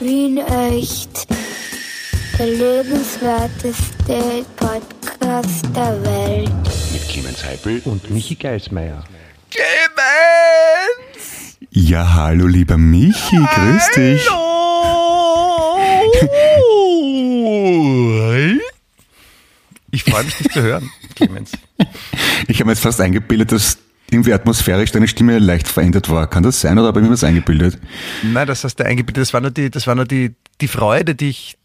[0.00, 1.26] Wien echt.
[2.38, 6.50] Der lebenswerteste Podcast der Welt.
[6.92, 9.04] Mit Clemens Heipel und Michi Geismeier.
[9.50, 11.58] Clemens!
[11.68, 14.26] Ja, hallo lieber Michi, grüß dich.
[19.90, 21.52] Ich freue mich, dich zu hören, Clemens.
[22.48, 23.76] Ich habe mir jetzt fast eingebildet, dass
[24.12, 26.28] irgendwie atmosphärisch deine Stimme leicht verändert war.
[26.28, 27.78] Kann das sein oder habe ich mir das eingebildet?
[28.22, 29.22] Nein, das hast du eingebildet.
[29.22, 31.56] Das war nur die, das war nur die, die Freude, die ich,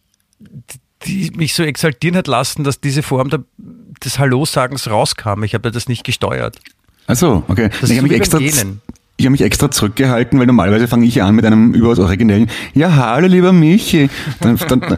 [1.05, 3.44] die mich so exaltieren hat lassen, dass diese Form der,
[4.04, 5.44] des Hallo-Sagens rauskam.
[5.44, 6.60] Ich habe das nicht gesteuert.
[7.08, 7.70] Ach so, okay.
[7.70, 8.40] Das ich ist habe mich extra.
[9.18, 12.96] Ich habe mich extra zurückgehalten, weil normalerweise fange ich an mit einem überaus originellen Ja,
[12.96, 14.10] hallo lieber Michi.
[14.41, 14.98] Dann, dann,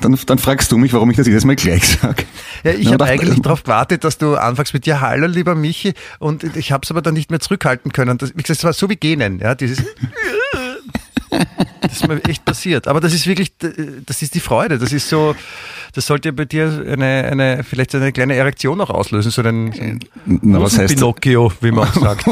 [0.00, 2.24] dann, dann fragst du mich, warum ich das jedes Mal gleich sage.
[2.62, 5.94] Ja, ich habe eigentlich darauf gewartet, dass du anfängst mit Ja, hallo, lieber Michi.
[6.20, 8.16] Und ich habe es aber dann nicht mehr zurückhalten können.
[8.18, 9.40] Das, wie gesagt, es war so wie Genen.
[9.40, 9.82] Ja, dieses
[11.80, 12.88] das ist mir echt passiert.
[12.88, 14.78] Aber das ist wirklich, das ist die Freude.
[14.78, 15.34] Das ist so,
[15.94, 20.60] das sollte bei dir eine, eine vielleicht eine kleine Erektion auch auslösen, so einen Na,
[20.60, 22.24] was heißt, Pinocchio, wie man auch sagt.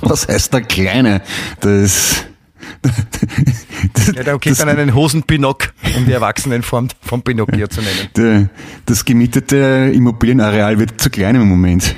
[0.00, 1.22] was heißt der Kleine?
[1.60, 2.24] Das,
[2.82, 8.08] das, Ja, da kriegt das, man einen Hosenpinock, um die Erwachsenenform von Pinocchio zu nennen.
[8.16, 8.50] der,
[8.86, 11.94] das gemietete Immobilienareal wird zu klein im Moment.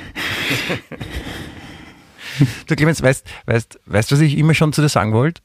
[2.67, 5.41] Du Clemens, weißt, weißt, weißt du, was ich immer schon zu dir sagen wollte?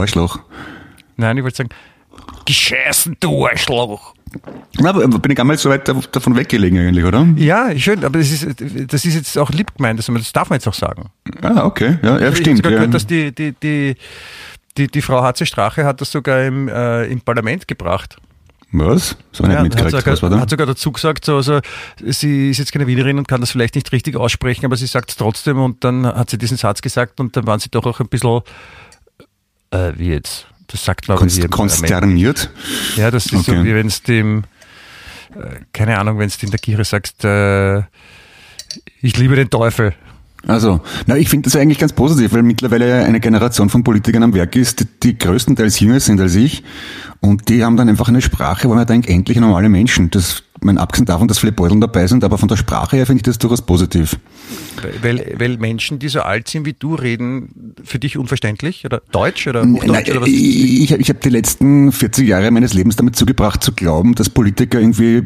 [0.00, 0.38] Arschloch.
[1.16, 1.70] Nein, ich wollte sagen,
[2.44, 4.14] gescheißen, du Arschloch.
[4.80, 7.26] Na, aber bin ich einmal so weit dav- davon weggelegen eigentlich, oder?
[7.36, 8.46] Ja, schön, aber das ist,
[8.92, 11.10] das ist jetzt auch lieb gemeint, das, darf man jetzt auch sagen.
[11.42, 11.98] Ah, okay.
[12.02, 12.48] Ja, ja ich stimmt.
[12.48, 12.76] habe sogar Ja.
[12.78, 13.96] gehört, dass die, die, die,
[14.76, 18.16] die, die Frau Hatze Strache hat das sogar im, äh, im Parlament gebracht.
[18.72, 19.16] Was?
[19.32, 20.40] So habe ich Ja, nicht hat, sogar, Was war da?
[20.40, 21.60] hat sogar dazu gesagt, so, also,
[22.04, 25.10] sie ist jetzt keine Wienerin und kann das vielleicht nicht richtig aussprechen, aber sie sagt
[25.10, 28.00] es trotzdem und dann hat sie diesen Satz gesagt und dann waren sie doch auch
[28.00, 28.40] ein bisschen,
[29.70, 32.50] äh, wie jetzt, das sagt man Konst, konsterniert.
[32.96, 33.64] Ja, das ist so, Okay.
[33.64, 34.44] wie wenn es dem,
[35.34, 37.78] äh, keine Ahnung, wenn es in der Kirche sagst, äh,
[39.00, 39.94] ich liebe den Teufel.
[40.46, 44.32] Also, na, ich finde das eigentlich ganz positiv, weil mittlerweile eine Generation von Politikern am
[44.34, 46.62] Werk ist, die, die größtenteils jünger sind als ich.
[47.20, 50.10] Und die haben dann einfach eine Sprache, wo man denkt, endlich normale Menschen.
[50.10, 53.18] Das, meine, abgesehen davon, dass viele Beuteln dabei sind, aber von der Sprache her finde
[53.18, 54.18] ich das durchaus positiv.
[55.02, 58.84] Weil, weil Menschen, die so alt sind wie du, reden für dich unverständlich?
[58.84, 60.10] Oder Deutsch oder Nein, Hochdeutsch?
[60.10, 60.28] oder was?
[60.28, 64.30] ich ich, ich habe die letzten 40 Jahre meines Lebens damit zugebracht zu glauben, dass
[64.30, 65.24] Politiker irgendwie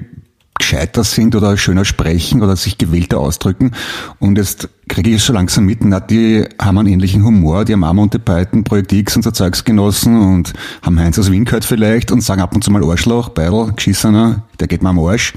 [0.61, 3.73] gescheiter sind oder schöner sprechen oder sich gewählter ausdrücken.
[4.19, 7.73] Und jetzt kriege ich es so langsam mit, na, die haben einen ähnlichen Humor, die
[7.73, 11.45] haben auch Monty Python, Projekt X und so Zeugs genossen und haben Heinz aus Wien
[11.45, 14.99] gehört vielleicht und sagen ab und zu mal Arschloch, Beidel, Geschissener, der geht mir am
[14.99, 15.33] Arsch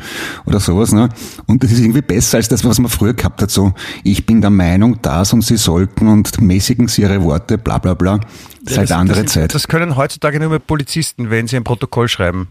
[0.45, 0.91] oder sowas.
[0.91, 1.09] Ne?
[1.45, 3.51] Und das ist irgendwie besser als das, was man früher gehabt hat.
[3.51, 3.73] So,
[4.03, 7.93] ich bin der Meinung, das und sie sollten und mäßigen sie ihre Worte, bla bla
[7.93, 8.19] bla.
[8.63, 9.53] Das ist halt eine andere das, Zeit.
[9.53, 12.49] Das können heutzutage nur mehr Polizisten, wenn sie ein Protokoll schreiben.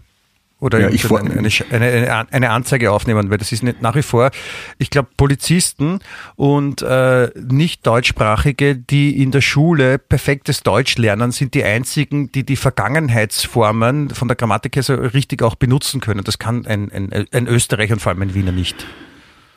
[0.63, 4.31] Oder Ja, ich eine, eine, eine Anzeige aufnehmen, weil das ist nicht nach wie vor,
[4.79, 5.99] ich glaube, Polizisten
[6.37, 12.45] und äh, nicht Deutschsprachige, die in der Schule perfektes Deutsch lernen, sind die einzigen, die
[12.45, 16.23] die Vergangenheitsformen von der Grammatik her so richtig auch benutzen können.
[16.23, 18.87] Das kann ein, ein, ein Österreicher und vor allem ein Wiener nicht.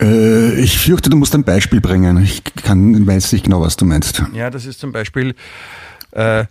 [0.02, 2.18] Äh, ich fürchte, du musst ein Beispiel bringen.
[2.24, 4.24] Ich kann, weiß nicht genau, was du meinst.
[4.34, 5.36] Ja, das ist zum Beispiel,
[6.14, 6.46] äh,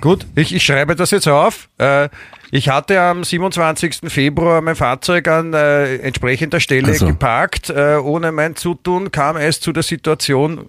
[0.00, 1.68] gut, ich, ich schreibe das jetzt auf.
[1.78, 2.08] Äh,
[2.50, 3.98] ich hatte am 27.
[4.08, 7.06] Februar mein Fahrzeug an äh, entsprechender Stelle Also.
[7.06, 7.70] geparkt.
[7.70, 10.68] Äh, ohne mein Zutun kam es zu der Situation.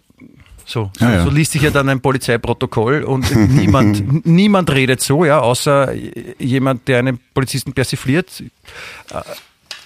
[0.66, 1.24] So, so, Ja, ja.
[1.24, 5.94] so liest sich ja dann ein Polizeiprotokoll und niemand, niemand redet so, ja, außer
[6.40, 8.44] jemand, der einen Polizisten persifliert.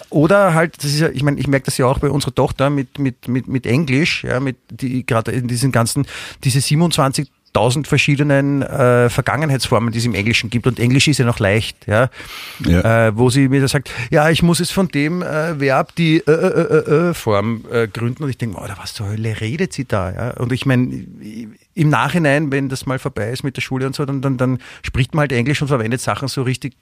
[0.09, 2.69] Oder halt, das ist ja, ich meine, ich merke das ja auch bei unserer Tochter
[2.69, 6.05] mit, mit, mit, mit Englisch, ja, mit die gerade in diesen ganzen,
[6.43, 6.59] diese
[7.53, 10.67] 27.000 verschiedenen äh, Vergangenheitsformen, die es im Englischen gibt.
[10.67, 12.09] Und Englisch ist ja noch leicht, ja.
[12.65, 13.07] Ja.
[13.07, 16.17] Äh, wo sie mir da sagt, ja, ich muss es von dem äh, Verb die
[16.17, 17.63] äh, äh, äh, Form
[17.93, 18.23] gründen.
[18.23, 20.11] Und ich denke, Alter, was zur Hölle redet sie da?
[20.11, 20.29] Ja?
[20.37, 21.05] Und ich meine,
[21.73, 24.59] im Nachhinein, wenn das mal vorbei ist mit der Schule und so, dann, dann, dann
[24.83, 26.75] spricht man halt Englisch und verwendet Sachen so richtig,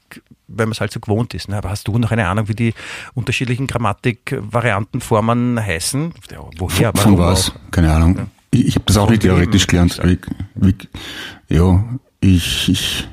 [0.47, 1.49] weil man es halt so gewohnt ist.
[1.49, 1.57] Ne?
[1.57, 2.73] Aber hast du noch eine Ahnung, wie die
[3.13, 6.13] unterschiedlichen Grammatikvariantenformen heißen?
[6.31, 6.91] Ja, woher?
[6.95, 7.49] Von Warum was?
[7.51, 7.71] auch?
[7.71, 8.29] Keine Ahnung.
[8.51, 9.99] Ich, ich habe das auch nicht theoretisch gelernt.
[10.03, 10.19] Wie,
[10.55, 10.75] wie,
[11.49, 11.83] ja,
[12.19, 13.07] ich, ich,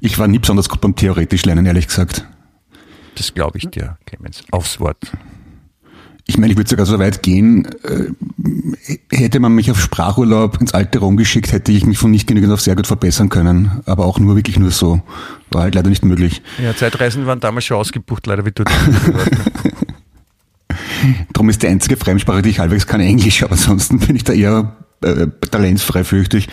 [0.00, 2.26] ich war nie besonders gut beim theoretisch lernen, ehrlich gesagt.
[3.14, 4.42] Das glaube ich dir, Clemens.
[4.50, 5.12] Aufs Wort.
[6.26, 8.06] Ich meine, ich würde sogar so weit gehen, äh,
[9.10, 12.50] hätte man mich auf Sprachurlaub ins alte Rom geschickt, hätte ich mich von nicht genügend
[12.50, 13.82] auf sehr gut verbessern können.
[13.84, 15.02] Aber auch nur wirklich nur so.
[15.50, 16.40] War halt leider nicht möglich.
[16.62, 18.64] Ja, Zeitreisen waren damals schon ausgebucht, leider wie du.
[21.32, 24.32] Darum ist die einzige Fremdsprache, die ich halbwegs kann, Englisch, aber ansonsten bin ich da
[24.32, 26.48] eher äh, talentfrei, fürchte ich.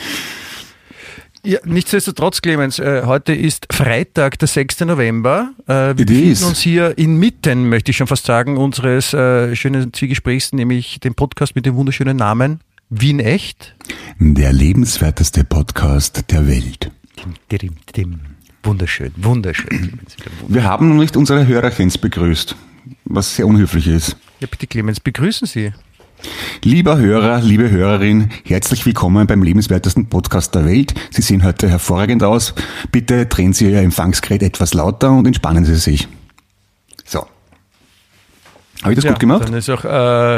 [1.44, 4.82] Ja, nichtsdestotrotz, Clemens, äh, heute ist Freitag, der 6.
[4.82, 5.52] November.
[5.66, 6.44] Äh, wir It befinden is.
[6.44, 11.56] uns hier inmitten, möchte ich schon fast sagen, unseres äh, schönen Zwiegesprächs, nämlich dem Podcast
[11.56, 12.60] mit dem wunderschönen Namen
[12.92, 13.74] Wien Echt.
[14.20, 16.92] Der lebenswerteste Podcast der Welt.
[17.52, 18.20] Dim, dim.
[18.64, 20.00] Wunderschön, wunderschön.
[20.48, 22.56] Wir haben noch nicht unsere Hörerchens begrüßt,
[23.06, 24.16] was sehr unhöflich ist.
[24.42, 25.72] Ja, bitte, Clemens, begrüßen Sie.
[26.64, 30.96] Lieber Hörer, liebe Hörerin, herzlich willkommen beim lebenswertesten Podcast der Welt.
[31.12, 32.56] Sie sehen heute hervorragend aus.
[32.92, 36.08] Bitte drehen Sie Ihr Empfangsgerät etwas lauter und entspannen Sie sich.
[37.06, 37.20] So.
[38.82, 39.44] Habe ich das ja, gut gemacht?
[39.48, 39.88] Dann ist auch, äh,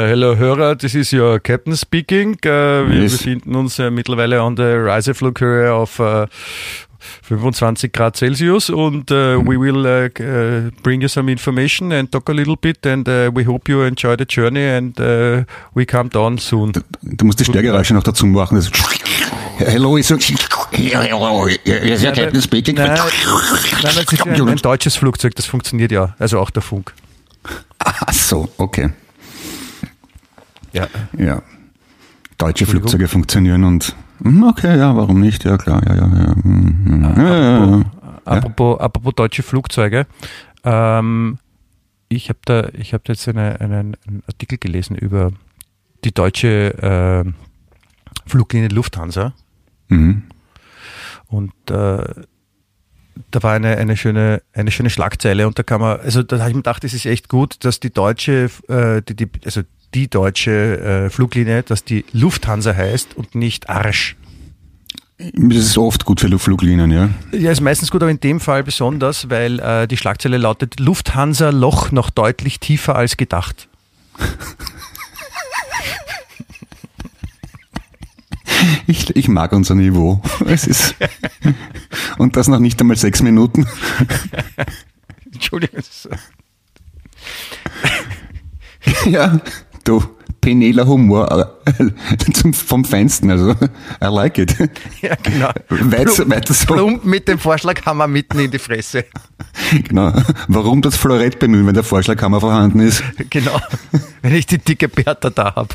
[0.08, 2.34] hello Hörer, das ist your Captain speaking.
[2.44, 3.16] Äh, wir Yes.
[3.16, 6.26] befinden uns äh, mittlerweile an der Reiseflughöhe auf äh,
[7.22, 12.32] 25 Grad Celsius und äh, we will äh, bring you some information and talk a
[12.32, 14.98] little bit and we hope you enjoy the journey and
[15.74, 16.72] we come down soon.
[17.02, 18.56] Du musst die Störgeräusche noch dazu machen.
[18.56, 18.70] Das
[19.58, 20.16] Hello, ist so.
[20.72, 22.74] Hello, is your Captain speaking?
[22.74, 22.98] Nein, nein,
[23.82, 26.92] das ist ein, ein deutsches Flugzeug, das funktioniert ja, also auch der Funk.
[27.78, 28.90] Ach so, okay.
[30.72, 30.88] Ja.
[31.16, 31.42] Ja.
[32.36, 32.66] Deutsche.
[32.66, 35.44] Flugzeuge funktionieren und okay, ja, warum nicht?
[35.44, 36.34] Ja, klar, ja, ja, ja.
[36.36, 37.84] hm, hm, ja, ja.
[38.24, 40.06] Apropos, apropos deutsche Flugzeuge.
[40.64, 41.38] Ähm,
[42.08, 45.32] ich habe da, ich habe jetzt eine, einen, einen Artikel gelesen über
[46.04, 47.30] die deutsche äh,
[48.26, 49.32] Fluglinie Lufthansa
[49.88, 50.22] Mhm.
[51.28, 52.22] und äh,
[53.30, 56.48] da war eine, eine schöne eine schöne Schlagzeile und da kann man also da habe
[56.48, 59.60] ich mir gedacht, es ist echt gut, dass die deutsche äh, die, die, also
[59.94, 64.16] die deutsche äh, Fluglinie, dass die Lufthansa heißt und nicht Arsch.
[65.16, 67.08] Das ist oft gut für Fluglinien, ja.
[67.32, 71.50] Ja, ist meistens gut, aber in dem Fall besonders, weil äh, die Schlagzeile lautet Lufthansa
[71.50, 73.68] Loch noch deutlich tiefer als gedacht.
[78.86, 80.20] Ich, ich mag unser Niveau.
[80.46, 80.94] Es ist,
[82.18, 83.66] und das noch nicht einmal sechs Minuten.
[85.32, 85.82] Entschuldigung.
[89.06, 89.40] Ja,
[89.84, 90.02] du,
[90.40, 91.84] peneler Humor äh,
[92.32, 94.54] zum, vom Feinsten, also I like it.
[95.00, 95.50] Ja, genau.
[95.68, 96.66] Weiter, Plump- weiter so.
[96.74, 99.04] Plump mit dem Vorschlaghammer mitten in die Fresse.
[99.88, 100.12] Genau.
[100.48, 103.02] Warum das Florett bemühen, wenn der Vorschlaghammer vorhanden ist?
[103.30, 103.60] Genau.
[104.22, 105.74] Wenn ich die dicke Bertha da habe.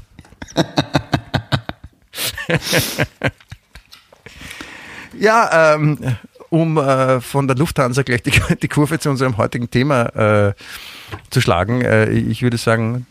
[5.17, 5.97] ja, ähm,
[6.49, 8.31] um äh, von der Lufthansa gleich die,
[8.61, 10.53] die Kurve zu unserem heutigen Thema äh,
[11.29, 11.81] zu schlagen.
[11.81, 13.05] Äh, ich würde sagen,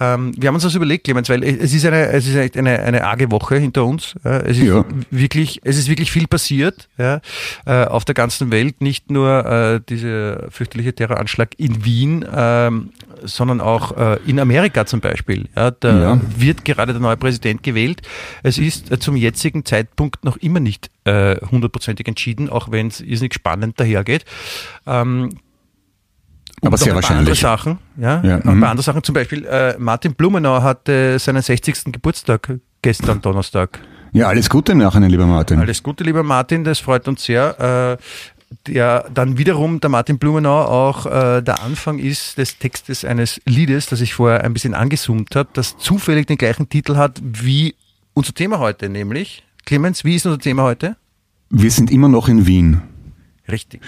[0.00, 2.78] ähm, wir haben uns das überlegt, Clemens, weil es ist eine, es ist echt eine,
[2.80, 4.14] eine arge Woche hinter uns.
[4.24, 4.84] Äh, es ist Ja.
[5.10, 7.20] wirklich, es ist wirklich viel passiert ja,
[7.66, 8.80] äh, auf der ganzen Welt.
[8.80, 12.90] Nicht nur äh, dieser fürchterliche Terroranschlag in Wien, ähm,
[13.24, 15.48] sondern auch äh, in Amerika zum Beispiel.
[15.56, 16.20] Ja, da Ja.
[16.36, 18.02] wird gerade der neue Präsident gewählt.
[18.42, 23.00] Es ist äh, zum jetzigen Zeitpunkt noch immer nicht äh, hundertprozentig entschieden, auch wenn es
[23.00, 24.24] irrsinnig spannend dahergeht.
[24.86, 25.30] Ähm,
[26.62, 27.40] Aber sehr wahrscheinlich.
[27.40, 28.60] Sachen, ja, Ja, ein mhm.
[28.60, 29.02] paar andere Sachen.
[29.02, 31.84] Zum Beispiel äh, Martin Blumenau hatte seinen 60.
[31.92, 32.52] Geburtstag
[32.82, 33.78] gestern Donnerstag.
[34.12, 35.60] Ja, alles Gute im Nachhinein, lieber Martin.
[35.60, 37.98] Alles Gute, lieber Martin, das freut uns sehr.
[38.66, 43.86] Der dann wiederum der Martin Blumenau auch äh, der Anfang ist des Textes eines Liedes,
[43.86, 47.76] das ich vorher ein bisschen angezoomt habe, das zufällig den gleichen Titel hat wie
[48.12, 50.96] unser Thema heute, nämlich Clemens, wie ist unser Thema heute?
[51.48, 52.82] Wir sind immer noch in Wien.
[53.48, 53.82] Richtig.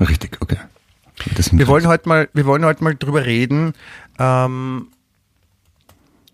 [0.00, 0.56] Richtig, okay.
[1.52, 3.74] Wir wollen heute mal, wir wollen heute mal drüber reden,
[4.18, 4.88] ähm,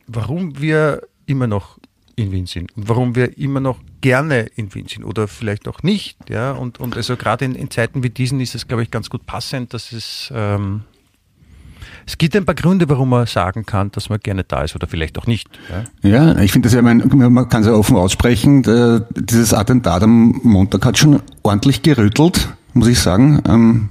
[0.07, 1.79] warum wir immer noch
[2.15, 5.83] in Wien sind und warum wir immer noch gerne in Wien sind oder vielleicht auch
[5.83, 6.17] nicht.
[6.31, 9.11] Ja, und, und also gerade in, in Zeiten wie diesen ist es, glaube ich, ganz
[9.11, 10.83] gut passend, dass es ähm,
[12.07, 14.87] es gibt ein paar Gründe, warum man sagen kann, dass man gerne da ist oder
[14.87, 15.49] vielleicht auch nicht.
[16.03, 16.09] Ja?
[16.09, 20.05] Ja, ich finde das ja, mein, man kann es ja offen aussprechen, äh, dieses Attentat
[20.05, 23.89] am Montag hat schon ordentlich gerüttelt, muss ich sagen, am,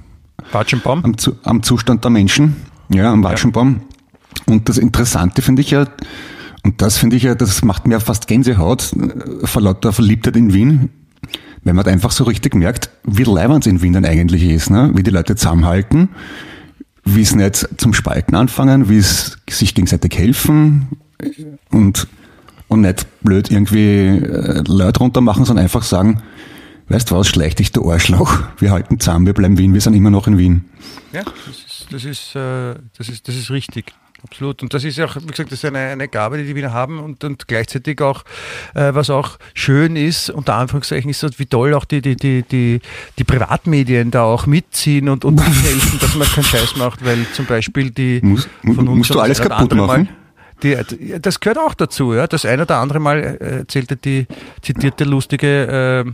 [0.50, 1.04] Watschenbaum?
[1.04, 2.56] am, am Zustand der Menschen,
[2.88, 3.82] ja, am Watschenbaum.
[4.46, 5.86] Und das Interessante finde ich ja,
[6.66, 10.52] und das finde ich ja, das macht mir fast Gänsehaut äh, vor lauter Verliebtheit in
[10.52, 10.90] Wien,
[11.62, 14.90] wenn man einfach so richtig merkt, wie leibend in Wien dann eigentlich ist, ne?
[14.94, 16.08] wie die Leute zusammenhalten,
[17.04, 20.88] wie es nicht zum Spalten anfangen, wie es sich gegenseitig helfen
[21.70, 22.08] und,
[22.66, 26.20] und nicht blöd irgendwie äh, Leute runter machen, sondern einfach sagen,
[26.88, 29.94] weißt du was, schleich dich der Arschloch, wir halten zusammen, wir bleiben Wien, wir sind
[29.94, 30.64] immer noch in Wien.
[31.12, 33.94] Ja, das ist, das ist, äh, das ist, das ist richtig.
[34.24, 34.62] Absolut.
[34.62, 36.72] Und das ist ja auch, wie gesagt, das ist eine, eine Gabe, die die Wiener
[36.72, 38.24] haben und, und gleichzeitig auch,
[38.74, 42.80] äh, was auch schön ist, unter Anführungszeichen, ist, wie toll auch die, die, die, die,
[43.18, 47.46] die Privatmedien da auch mitziehen und, und mithelfen, dass man keinen Scheiß macht, weil zum
[47.46, 49.86] Beispiel die Muss- mu- von uns musst du alles kaputt machen?
[50.04, 50.08] Mal,
[50.62, 52.14] Die, das gehört auch dazu.
[52.14, 52.26] Ja.
[52.26, 54.26] Das eine oder andere Mal äh, erzählte die
[54.62, 56.10] zitierte lustige äh,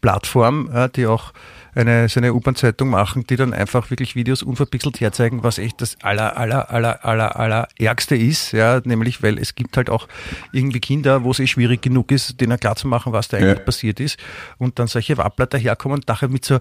[0.00, 1.32] Plattform, ja, die auch
[1.74, 5.96] eine, so eine U-Bahn-Zeitung machen, die dann einfach wirklich Videos unverpixelt herzeigen, was echt das
[6.02, 10.08] aller, aller, aller, aller, aller Ärgste ist, ja, nämlich, weil es gibt halt auch
[10.52, 13.58] irgendwie Kinder, wo es eh schwierig genug ist, denen klar zu machen, was da eigentlich
[13.58, 13.64] ja.
[13.64, 14.18] passiert ist
[14.58, 16.58] und dann solche Wappler daherkommen und nachher mit so,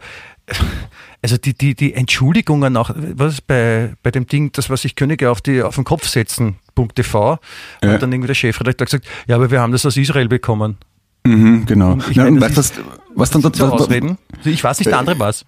[1.22, 5.32] also die, die, die Entschuldigungen auch, was bei, bei dem Ding, das, was sich Könige
[5.32, 6.58] auf, die, auf den Kopf setzen,
[6.96, 7.40] .tv,
[7.84, 7.94] ja.
[7.94, 10.78] und dann irgendwie der Chefredakteur gesagt, ja, aber wir haben das aus Israel bekommen.
[11.26, 11.98] Mhm, genau.
[12.10, 12.74] ich ja, meine, was,
[13.16, 14.18] was dann dazu ausreden?
[14.44, 15.46] Ich weiß nicht, der andere was.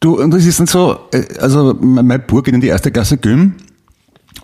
[0.00, 3.16] Du, und das ist dann so, äh, also mein Bub geht in die erste Klasse
[3.16, 3.54] Gym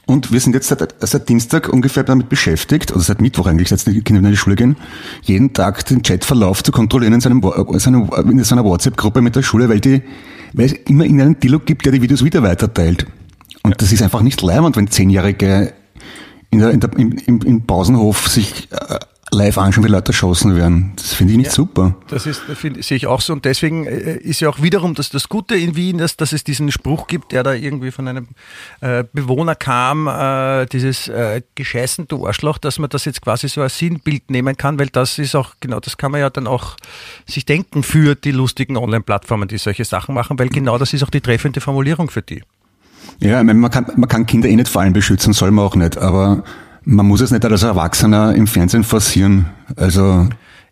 [0.06, 3.86] und wir sind jetzt seit, seit Dienstag ungefähr damit beschäftigt, oder seit Mittwoch eigentlich, seit
[3.86, 4.76] die Kinder in die Schule gehen,
[5.22, 7.42] jeden Tag den Chatverlauf zu kontrollieren in, seinem,
[7.74, 10.02] seinem, in seiner WhatsApp-Gruppe mit der Schule, weil, die,
[10.52, 13.06] weil es immer einen Dilo gibt, der die Videos wieder weiterteilt.
[13.62, 13.76] Und ja.
[13.76, 15.74] das ist einfach nicht leimend, wenn Zehnjährige
[16.50, 18.98] in der, in der, im, im, im Pausenhof sich äh,
[19.32, 20.92] live anschauen, wie Leute erschossen werden.
[20.96, 21.94] Das finde ich nicht ja, super.
[22.08, 23.32] Das ist, sehe ich auch so.
[23.32, 26.44] Und deswegen äh, ist ja auch wiederum das, das Gute in Wien, dass, dass es
[26.44, 28.28] diesen Spruch gibt, der da irgendwie von einem
[28.80, 33.62] äh, Bewohner kam, äh, dieses äh, gescheißen du Arschloch, dass man das jetzt quasi so
[33.62, 36.76] als Sinnbild nehmen kann, weil das ist auch, genau, das kann man ja dann auch
[37.26, 41.10] sich denken für die lustigen Online-Plattformen, die solche Sachen machen, weil genau das ist auch
[41.10, 42.42] die treffende Formulierung für die.
[43.20, 45.98] Ja, man kann, man kann Kinder eh nicht vor allem beschützen, soll man auch nicht,
[45.98, 46.42] aber
[46.84, 49.46] man muss es nicht als Erwachsener im Fernsehen forcieren.
[49.76, 50.28] Also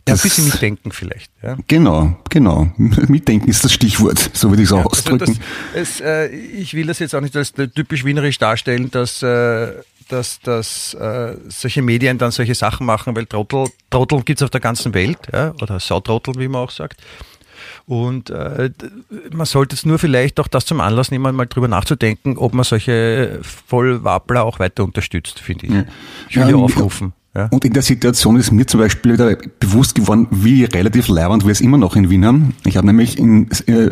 [0.08, 1.30] ja, ein bisschen mitdenken vielleicht.
[1.42, 1.56] Ja.
[1.66, 2.70] Genau, genau.
[2.76, 5.20] Mitdenken ist das Stichwort, so würde ich es auch ja, ausdrücken.
[5.20, 5.40] Also
[5.74, 9.72] das, es, äh, ich will das jetzt auch nicht als typisch wienerisch darstellen, dass, äh,
[10.08, 14.50] dass, dass äh, solche Medien dann solche Sachen machen, weil Trottel, Trottel gibt es auf
[14.50, 17.00] der ganzen Welt, ja, oder Sautrottel, wie man auch sagt.
[17.88, 18.70] Und äh,
[19.32, 22.62] man sollte es nur vielleicht auch das zum Anlass nehmen, mal drüber nachzudenken, ob man
[22.62, 25.72] solche Vollwappler auch weiter unterstützt, finde ich.
[25.72, 25.84] Ja.
[26.28, 27.14] Ich will ja, aufrufen.
[27.34, 27.48] Ja.
[27.50, 31.52] Und in der Situation ist mir zum Beispiel wieder bewusst geworden, wie relativ leibend wir
[31.52, 32.54] es immer noch in Wien haben.
[32.66, 33.88] Ich habe nämlich in äh,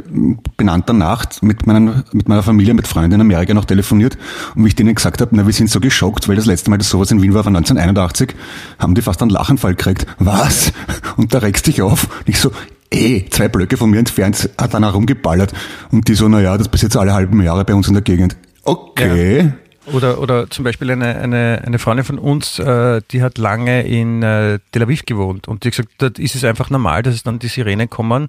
[0.59, 4.19] benannter Nacht mit, meinen, mit meiner Familie, mit Freunden in Amerika noch telefoniert
[4.57, 6.77] und wie ich denen gesagt habe, na, wir sind so geschockt, weil das letzte Mal,
[6.77, 8.35] dass sowas in Wien war, war 1981,
[8.79, 10.07] haben die fast einen Lachenfall gekriegt.
[10.19, 10.75] Was?
[11.17, 12.05] Und da regst dich auf.
[12.05, 12.51] Und ich so,
[12.93, 15.53] eh zwei Blöcke von mir entfernt hat dann herumgeballert
[15.91, 18.37] und die so, naja, das passiert alle halben Jahre bei uns in der Gegend.
[18.65, 19.39] Okay.
[19.39, 19.53] Ja.
[19.93, 24.23] Oder, oder zum Beispiel eine, eine, eine Freundin von uns, äh, die hat lange in
[24.23, 27.23] äh, Tel Aviv gewohnt und die hat gesagt, da ist es einfach normal, dass es
[27.23, 28.29] dann die Sirenen kommen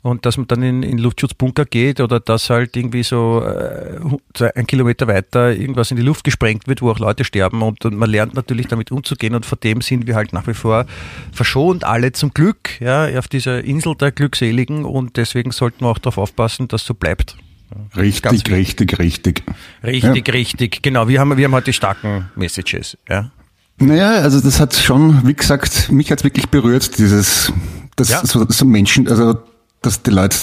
[0.00, 4.66] und dass man dann in, in Luftschutzbunker geht oder dass halt irgendwie so äh, ein
[4.66, 8.08] Kilometer weiter irgendwas in die Luft gesprengt wird, wo auch Leute sterben und, und man
[8.08, 10.86] lernt natürlich damit umzugehen und vor dem sind wir halt nach wie vor
[11.32, 15.98] verschont, alle zum Glück, ja, auf dieser Insel der Glückseligen und deswegen sollten wir auch
[15.98, 17.36] darauf aufpassen, dass so bleibt.
[17.96, 19.44] Richtig, richtig, richtig.
[19.82, 20.34] Richtig, ja.
[20.34, 20.82] richtig.
[20.82, 22.96] Genau, wir haben, wir haben heute starken Messages.
[23.08, 23.30] Ja.
[23.78, 27.52] Naja, also das hat schon, wie gesagt, mich hat es wirklich berührt, dieses,
[27.96, 28.24] dass ja.
[28.24, 29.38] so, so Menschen, also
[29.82, 30.38] dass die Leute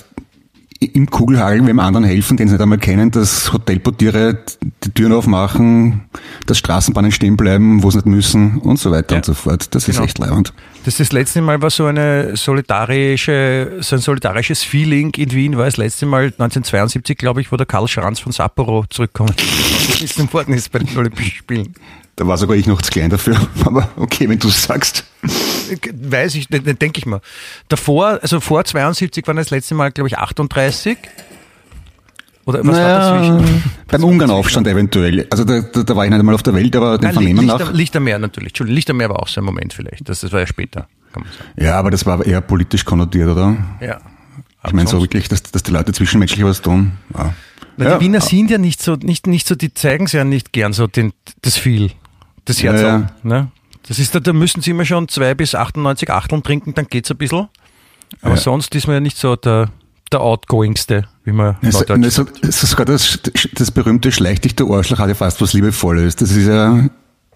[0.81, 4.39] im Kugelhagel wem anderen helfen, den sie nicht einmal kennen, dass Hotelportiere
[4.83, 6.01] die Türen aufmachen,
[6.47, 9.17] dass Straßenbahnen stehen bleiben, wo sie nicht müssen und so weiter ja.
[9.17, 9.75] und so fort.
[9.75, 9.99] Das genau.
[9.99, 10.53] ist echt leibend.
[10.83, 15.65] Das, das letzte Mal war so eine solidarische, so ein solidarisches Feeling in Wien, war
[15.65, 19.35] das letzte Mal 1972, glaube ich, wo der Karl Schranz von Sapporo zurückkommt.
[19.91, 21.73] Das ist worden ist bei den Olympischen Spielen.
[22.15, 23.35] Da war sogar ich noch zu klein dafür.
[23.65, 25.05] Aber okay, wenn du es sagst.
[25.93, 27.21] Weiß ich, denke ich mal.
[27.69, 30.97] Davor, also vor 72 waren das letzte Mal, glaube ich, 38.
[32.45, 33.63] Oder was naja, war dazwischen?
[33.87, 35.27] Beim Ungarnaufstand eventuell.
[35.29, 37.45] Also da, da, da, war ich nicht einmal auf der Welt, aber den Nein, Vernehmen
[37.45, 37.73] Lichter, nach.
[37.73, 38.49] Lichtermeer natürlich.
[38.49, 40.09] Entschuldigung, Lichtermeer war auch so ein Moment vielleicht.
[40.09, 40.87] Das, das war ja später.
[41.55, 43.57] Ja, aber das war eher politisch konnotiert, oder?
[43.79, 43.99] Ja.
[44.65, 46.93] Ich meine so wirklich, dass, dass die Leute zwischenmenschlich was tun.
[47.15, 47.33] Ja.
[47.77, 47.99] Na, die ja.
[47.99, 50.87] Wiener sind ja nicht so, nicht, nicht so, die zeigen es ja nicht gern so
[50.87, 51.91] den, das viel
[52.45, 53.07] das Herz ja, ja.
[53.23, 53.51] Ne?
[53.87, 57.09] Das ist, da, da müssen sie immer schon zwei bis 98 Achteln trinken, dann geht's
[57.11, 57.47] ein bisschen.
[58.21, 58.41] Aber ja.
[58.41, 59.69] sonst ist man ja nicht so der,
[60.11, 63.19] der outgoingste, wie man es, es, es ist sogar das,
[63.53, 66.15] das berühmte Schleich dich, der Arschloch hat ja fast was Liebevolles.
[66.15, 66.89] Das ist ja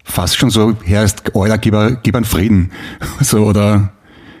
[0.04, 2.72] fast schon so, Herr ist, Alter, gib, gib einen Frieden.
[3.20, 3.92] So, oder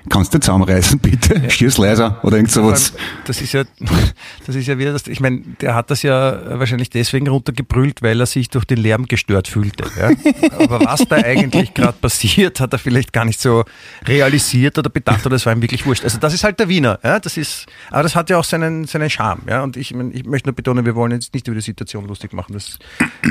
[0.08, 1.34] kannst du zusammenreißen, bitte?
[1.34, 1.50] Ja.
[1.50, 2.92] Schieß leiser oder irgend sowas.
[3.24, 3.64] Das ist ja,
[4.46, 8.20] das ist ja wieder das, ich meine, der hat das ja wahrscheinlich deswegen runtergebrüllt, weil
[8.20, 9.84] er sich durch den Lärm gestört fühlte.
[9.98, 10.10] Ja?
[10.58, 13.64] Aber was da eigentlich gerade passiert, hat er vielleicht gar nicht so
[14.06, 16.04] realisiert oder bedacht oder es war ihm wirklich wurscht.
[16.04, 17.18] Also das ist halt der Wiener, ja?
[17.18, 19.62] das ist, aber das hat ja auch seinen, seinen Charme, ja?
[19.62, 22.52] und ich, ich möchte nur betonen, wir wollen jetzt nicht über die Situation lustig machen,
[22.52, 22.78] das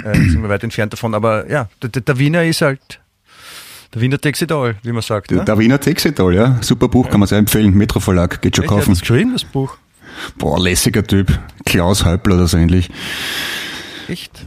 [0.04, 3.00] äh, sind wir weit entfernt davon, aber ja, der, der Wiener ist halt,
[3.96, 5.32] der Wiener Texidol, wie man sagt.
[5.32, 5.46] Der, ne?
[5.46, 6.58] der Wiener Texidol, ja.
[6.62, 7.74] Super Buch, kann man sehr empfehlen.
[7.74, 8.82] Metro Verlag, geht schon Echt, kaufen.
[8.82, 9.78] Hat das geschrieben, das Buch?
[10.38, 11.40] Boah, lässiger Typ.
[11.66, 12.90] Klaus Häupl oder so ähnlich.
[14.08, 14.46] Echt?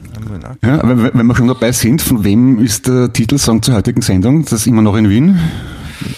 [0.63, 4.45] Ja, aber wenn wir schon dabei sind, von wem ist der Titelsong zur heutigen Sendung?
[4.45, 5.41] Das ist immer noch in Wien.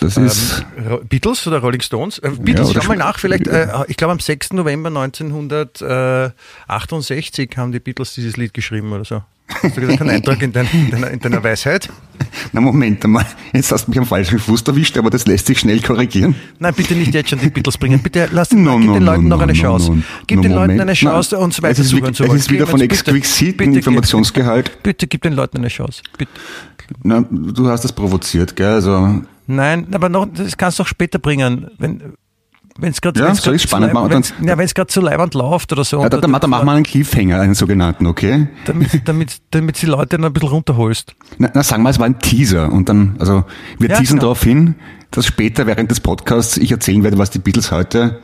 [0.00, 2.18] Das ist ähm, Beatles oder Rolling Stones?
[2.18, 4.52] Äh, Beatles, ja, schau mal nach, vielleicht, äh, ich glaube am 6.
[4.52, 9.22] November 1968 haben die Beatles dieses Lied geschrieben oder so.
[9.62, 11.88] Hast du keinen Eindruck in, dein, in, deiner, in, deiner, Weisheit?
[12.52, 15.58] Na Moment einmal, jetzt hast du mich am falschen Fuß erwischt, aber das lässt sich
[15.58, 16.34] schnell korrigieren.
[16.58, 18.00] Nein, bitte nicht jetzt schon die Beatles bringen.
[18.00, 20.02] Bitte lass den, no, gib no, den Leuten no, noch eine Chance.
[20.26, 22.36] Gib den Leuten eine Chance, uns weiter zuhören zu wollen.
[22.36, 24.82] Es ist wieder von exquisiten Informationsgehalt.
[24.82, 26.02] Bitte gib den Leuten eine Chance.
[26.16, 26.32] Bitte.
[27.02, 28.74] Na, du hast das provoziert, gell?
[28.74, 32.14] Also Nein, aber noch, das kannst du auch später bringen, wenn
[32.78, 34.10] wenn es gerade ja, so ist spannend machen.
[34.10, 36.00] Wenn's, ja, wenn es gerade zu leibend läuft oder so.
[36.00, 38.48] Ja, da, da, da machen wir einen Cliffhanger, einen sogenannten, okay?
[38.64, 41.14] Damit, damit, damit die Leute dann ein bisschen runterholst.
[41.38, 43.44] Na, na sagen wir, es war ein Teaser und dann, also
[43.78, 44.22] wir ja, teasern genau.
[44.22, 44.76] darauf hin,
[45.10, 48.20] dass später während des Podcasts ich erzählen werde, was die Beatles heute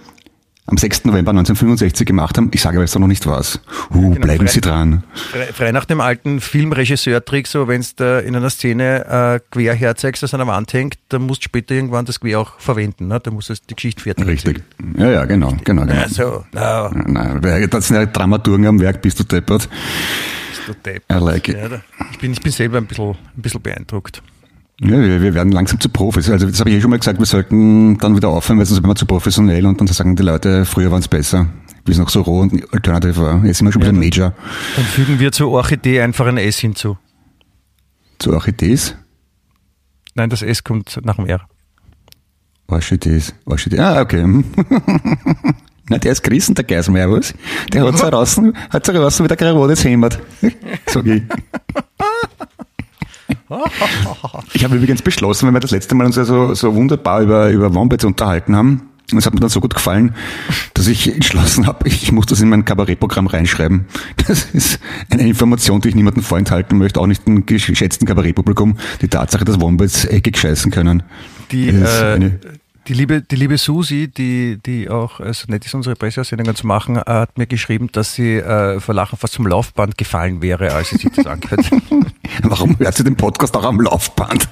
[0.66, 1.04] am 6.
[1.04, 2.50] November 1965 gemacht haben.
[2.52, 3.61] Ich sage aber jetzt noch nicht was.
[3.90, 5.04] Uh, genau, bleiben frei, Sie dran.
[5.14, 10.23] Frei, frei, nach dem alten Filmregisseur-Trick, so wenn du in einer Szene äh, Quer herzeigst,
[10.23, 13.06] das an der Wand hängt, dann musst du später irgendwann das Quer auch verwenden.
[13.08, 13.20] Ne?
[13.20, 14.62] Da musst du die Geschichte fertig Richtig.
[14.78, 14.94] Erzählen.
[14.99, 15.54] Ja, ja, genau.
[15.64, 16.02] genau, genau.
[16.02, 16.88] Also, no.
[16.88, 19.68] Nein, das sind ja Dramaturgen am Werk, bist du deppert.
[20.50, 21.04] Bist du deppert.
[21.11, 21.56] I like it.
[21.56, 21.80] Ja,
[22.11, 24.20] ich, bin, ich bin selber ein bisschen, ein bisschen beeindruckt.
[24.80, 26.28] Ja, wir, werden langsam zu Profis.
[26.28, 28.83] Also das habe ich eh schon mal gesagt, wir sollten dann wieder aufhören, weil sonst
[28.83, 31.49] werden wir zu professionell und dann sagen die Leute, früher waren es besser.
[31.87, 33.45] Wir sind noch so roh und alternative war.
[33.45, 34.35] Jetzt sind wir schon ja, ein bisschen Major.
[34.75, 36.99] Dann fügen wir zur Orchidee einfach ein S hinzu.
[38.18, 38.97] Zu Orchidees?
[40.14, 41.47] Nein, das S kommt nach dem R.
[42.66, 43.35] Orchidees.
[43.47, 43.78] Orchidee.
[43.78, 44.25] Ah, okay.
[45.88, 47.33] Na, der ist gerissen, der Geismeier, was?
[47.73, 50.18] Der hat so draußen, hat so draußen wie der Krawatte hämmert.
[50.87, 51.23] Sag ich.
[54.52, 57.50] Ich habe übrigens beschlossen, wenn wir das letzte Mal uns ja so, so wunderbar über,
[57.50, 60.14] über Wombats unterhalten haben, und es hat mir dann so gut gefallen,
[60.74, 63.86] dass ich entschlossen habe, ich muss das in mein Kabarettprogramm reinschreiben.
[64.26, 68.76] Das ist eine Information, die ich niemandem vorenthalten möchte, auch nicht dem geschätzten Kabarettpublikum.
[69.02, 71.04] Die Tatsache, dass Wombats eckig scheißen können.
[71.52, 72.32] Die, äh,
[72.88, 76.98] die liebe, die liebe Susi, die, die auch also nett ist, unsere Presseaussendungen zu machen,
[76.98, 80.97] hat mir geschrieben, dass sie äh, vor Lachen fast zum Laufband gefallen wäre, als sie
[80.97, 81.66] sich das angehört.
[82.43, 84.49] Warum hört sie den Podcast auch am Laufband?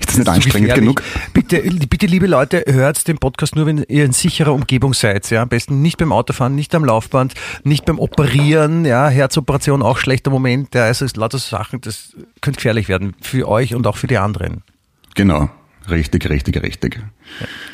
[0.00, 1.02] Ist das nicht das anstrengend genug?
[1.32, 5.28] Bitte, bitte, liebe Leute, hört den Podcast nur, wenn ihr in sicherer Umgebung seid.
[5.30, 5.42] Ja?
[5.42, 8.84] Am besten nicht beim Autofahren, nicht am Laufband, nicht beim Operieren.
[8.84, 9.08] Ja?
[9.08, 10.74] Herzoperation auch schlechter Moment.
[10.74, 10.84] Ja?
[10.84, 14.62] Also es lauter Sachen, das könnte gefährlich werden für euch und auch für die anderen.
[15.14, 15.50] Genau.
[15.90, 17.00] Richtig, richtig, richtig.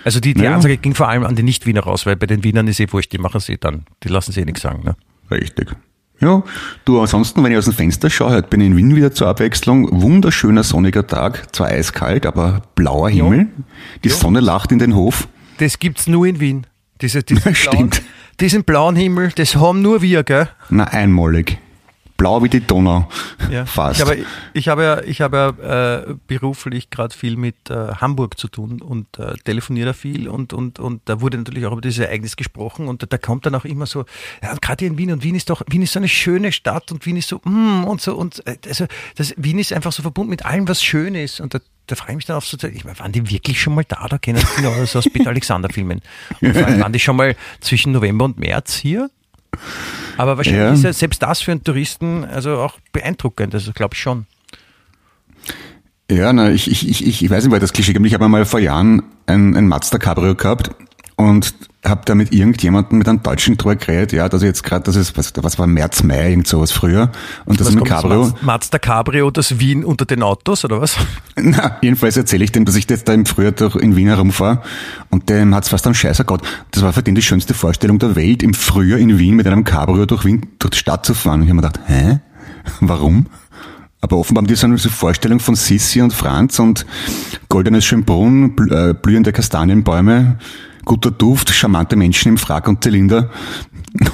[0.04, 0.54] Also die, die ja.
[0.54, 3.12] Ansage ging vor allem an die Nicht-Wiener raus, weil bei den Wienern ist eh wurscht,
[3.12, 4.82] die machen sie dann, die lassen sie eh nichts sagen.
[4.82, 4.96] Ne?
[5.30, 5.76] Richtig.
[6.20, 6.42] Ja,
[6.84, 9.28] du, ansonsten, wenn ich aus dem Fenster schaue, heute bin ich in Wien wieder zur
[9.28, 10.02] Abwechslung.
[10.02, 13.38] Wunderschöner sonniger Tag, zwar eiskalt, aber blauer Himmel.
[13.38, 13.46] Ja.
[14.04, 14.14] Die ja.
[14.14, 15.28] Sonne lacht in den Hof.
[15.58, 16.66] Das gibt's nur in Wien.
[17.00, 18.02] Diese, diesen, blauen, Stimmt.
[18.40, 20.48] diesen blauen Himmel, das haben nur wir, gell?
[20.70, 21.58] Na, einmalig
[22.18, 23.08] blau wie die Donau.
[23.50, 23.64] Ja.
[23.78, 24.00] Fast.
[24.00, 24.18] Ich habe,
[24.52, 28.82] ich habe ja, ich habe ja äh, beruflich gerade viel mit äh, Hamburg zu tun
[28.82, 32.36] und äh, telefoniere da viel und, und, und da wurde natürlich auch über dieses Ereignis
[32.36, 34.04] gesprochen und da, da kommt dann auch immer so,
[34.42, 37.06] ja, gerade in Wien und Wien ist doch, Wien ist so eine schöne Stadt und
[37.06, 40.30] Wien ist so, mm, und so und äh, also das, Wien ist einfach so verbunden
[40.30, 42.84] mit allem, was schön ist und da, da frage ich mich dann auf so, ich
[42.84, 44.08] meine, waren die wirklich schon mal da?
[44.08, 46.02] Da kennen sie ja so aus Peter Alexander Filmen.
[46.42, 49.08] Und waren die schon mal zwischen November und März hier?
[50.18, 50.72] Aber wahrscheinlich ja.
[50.72, 54.26] ist ja selbst das für einen Touristen also auch beeindruckend, also glaube ich schon.
[56.10, 58.04] Ja, na, ich, ich, ich, ich weiß nicht, weil das Klischee gibt.
[58.06, 60.70] Ich habe einmal vor Jahren ein, ein Mazda Cabrio gehabt
[61.18, 61.52] und
[61.84, 65.18] habe da mit irgendjemandem, mit einem Deutschen drüber geredet, ja, dass jetzt gerade, das ist,
[65.18, 67.10] was, was war März, Mai, irgend sowas früher.
[67.44, 68.32] Und das ist ein Cabrio.
[68.40, 70.96] Mazda Cabrio, das Wien unter den Autos, oder was?
[71.36, 74.62] Na, jedenfalls erzähle ich dem, dass ich jetzt da im Frühjahr durch in Wien herumfahre
[75.10, 76.42] und dem hat's fast am Scheißer Gott.
[76.70, 79.64] Das war für den die schönste Vorstellung der Welt, im Frühjahr in Wien mit einem
[79.64, 81.40] Cabrio durch Wien, durch die Stadt zu fahren.
[81.40, 82.20] Und ich habe mir gedacht, hä?
[82.80, 83.26] Warum?
[84.00, 86.86] Aber offenbar haben die so eine Vorstellung von Sissi und Franz und
[87.48, 90.38] goldenes Schönbrunn, äh, blühende Kastanienbäume,
[90.88, 93.30] guter Duft, charmante Menschen im Frack und Zylinder.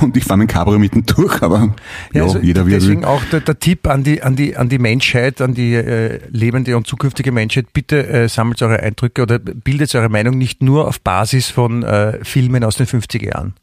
[0.01, 1.75] Und ich fahre mit Cabrio mitten durch, aber
[2.13, 3.09] ja, also jeder wie Deswegen will.
[3.09, 6.77] auch der, der, Tipp an die, an, die, an die Menschheit, an die äh, lebende
[6.77, 11.01] und zukünftige Menschheit, bitte äh, sammelt eure Eindrücke oder bildet eure Meinung nicht nur auf
[11.01, 13.55] Basis von äh, Filmen aus den 50er Jahren.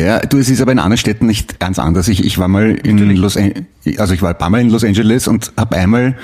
[0.00, 2.08] Ja, du, es ist aber in anderen Städten nicht ganz anders.
[2.08, 3.18] Ich, ich war mal in Natürlich.
[3.18, 3.64] Los Angeles,
[3.98, 6.16] also ich war ein paar Mal in Los Angeles und habe einmal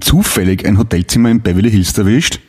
[0.00, 2.40] zufällig ein Hotelzimmer in Beverly Hills erwischt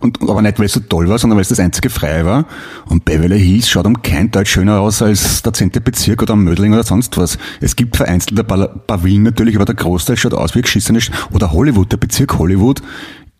[0.00, 2.46] und, aber nicht, weil es so toll war, sondern weil es das einzige Freie war.
[2.86, 5.70] Und Beverly Hills schaut um kein Deut schöner aus als der 10.
[5.84, 7.38] Bezirk oder Mödling oder sonst was.
[7.60, 11.00] Es gibt vereinzelte Pavillen natürlich, aber der Großteil schaut aus wie geschissene,
[11.32, 12.80] oder Hollywood, der Bezirk Hollywood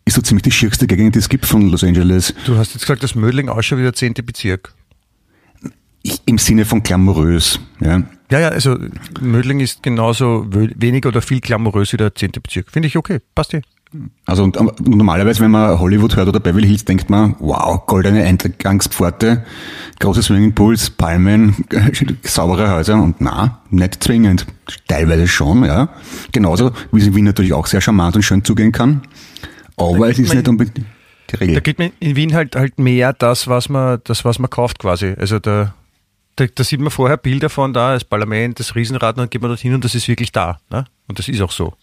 [0.04, 2.34] ist so ziemlich die schierste Gegend, die es gibt von Los Angeles.
[2.44, 4.14] Du hast jetzt gesagt, dass Mödling ausschaut wie der 10.
[4.24, 4.74] Bezirk.
[6.02, 7.60] Ich, im Sinne von glamourös.
[7.80, 8.02] Ja.
[8.30, 8.76] Ja, ja, also
[9.20, 12.32] Mödling ist genauso wenig oder viel glamourös wie der 10.
[12.42, 12.70] Bezirk.
[12.70, 13.62] Finde ich okay, passt eh.
[14.24, 18.22] Also und, und normalerweise, wenn man Hollywood hört oder Beverly Hills, denkt man, wow, goldene
[18.22, 19.44] Eingangspforte,
[19.98, 21.64] große Swimmingpools, Palmen,
[22.22, 24.46] saubere Häuser und na, nicht zwingend.
[24.86, 25.88] Teilweise schon, ja.
[26.30, 29.02] Genauso, wie es in Wien natürlich auch sehr charmant und schön zugehen kann.
[29.76, 30.86] Aber es ist nicht unbedingt
[31.30, 31.54] die Regel.
[31.54, 34.78] Da gibt man in Wien halt halt mehr das, was man, das, was man kauft
[34.78, 35.14] quasi.
[35.18, 35.74] Also da,
[36.36, 39.42] da, da sieht man vorher Bilder von da, das Parlament, das Riesenrad, und dann geht
[39.42, 40.60] man dorthin und das ist wirklich da.
[40.70, 40.84] Ne?
[41.08, 41.74] Und das ist auch so.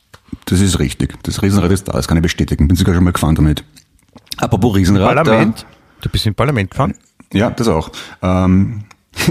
[0.46, 1.16] Das ist richtig.
[1.24, 2.68] Das Riesenrad ist da, das kann ich bestätigen.
[2.68, 3.64] Bin sogar schon mal gefahren damit.
[4.38, 5.16] Apropos Riesenrad.
[5.16, 5.62] Parlament?
[5.62, 5.66] Da,
[6.02, 6.94] du bist im Parlament gefahren?
[7.34, 7.92] Ja, das auch.
[8.22, 8.84] Ähm,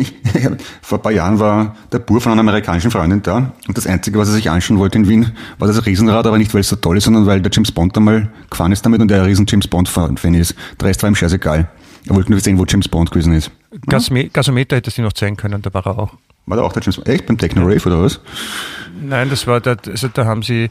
[0.83, 4.19] vor ein paar Jahren war der Bur von einer amerikanischen Freundin da und das Einzige,
[4.19, 6.77] was er sich anschauen wollte in Wien, war das Riesenrad, aber nicht, weil es so
[6.77, 9.47] toll ist, sondern weil der James Bond einmal gefahren ist damit und er ein riesen
[9.49, 10.55] James Bond-Fan ist.
[10.81, 11.69] Der Rest war ihm scheißegal.
[12.09, 13.51] Er wollte nur sehen, wo James Bond gewesen ist.
[13.87, 16.13] Gasometer hätte sie noch zeigen können, da war er auch.
[16.47, 17.09] War da auch der James Bond?
[17.09, 17.27] Echt?
[17.27, 18.21] Beim Techno Rave oder was?
[19.01, 20.71] Nein, das war da, also da haben sie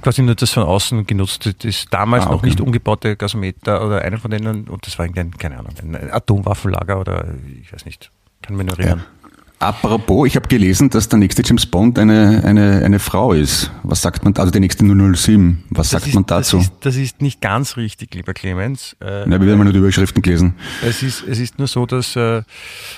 [0.00, 1.48] quasi nur das von außen genutzt.
[1.64, 2.36] Das damals ah, okay.
[2.36, 6.10] noch nicht umgebaute Gasometer oder einer von denen, und das war irgendein, keine Ahnung, ein
[6.10, 7.26] Atomwaffenlager oder
[7.60, 8.10] ich weiß nicht,
[8.42, 9.00] kann mich nur erinnern.
[9.00, 9.17] Ja.
[9.60, 13.72] Apropos, ich habe gelesen, dass der nächste James Bond eine, eine, eine Frau ist.
[13.82, 16.58] Was sagt man, also der nächste 007, was das sagt ist, man dazu?
[16.58, 18.96] Das ist, das ist, nicht ganz richtig, lieber Clemens.
[19.00, 20.54] Äh, ja, wir werden mal nur die Überschriften gelesen.
[20.86, 22.42] Es ist, es ist nur so, dass, äh,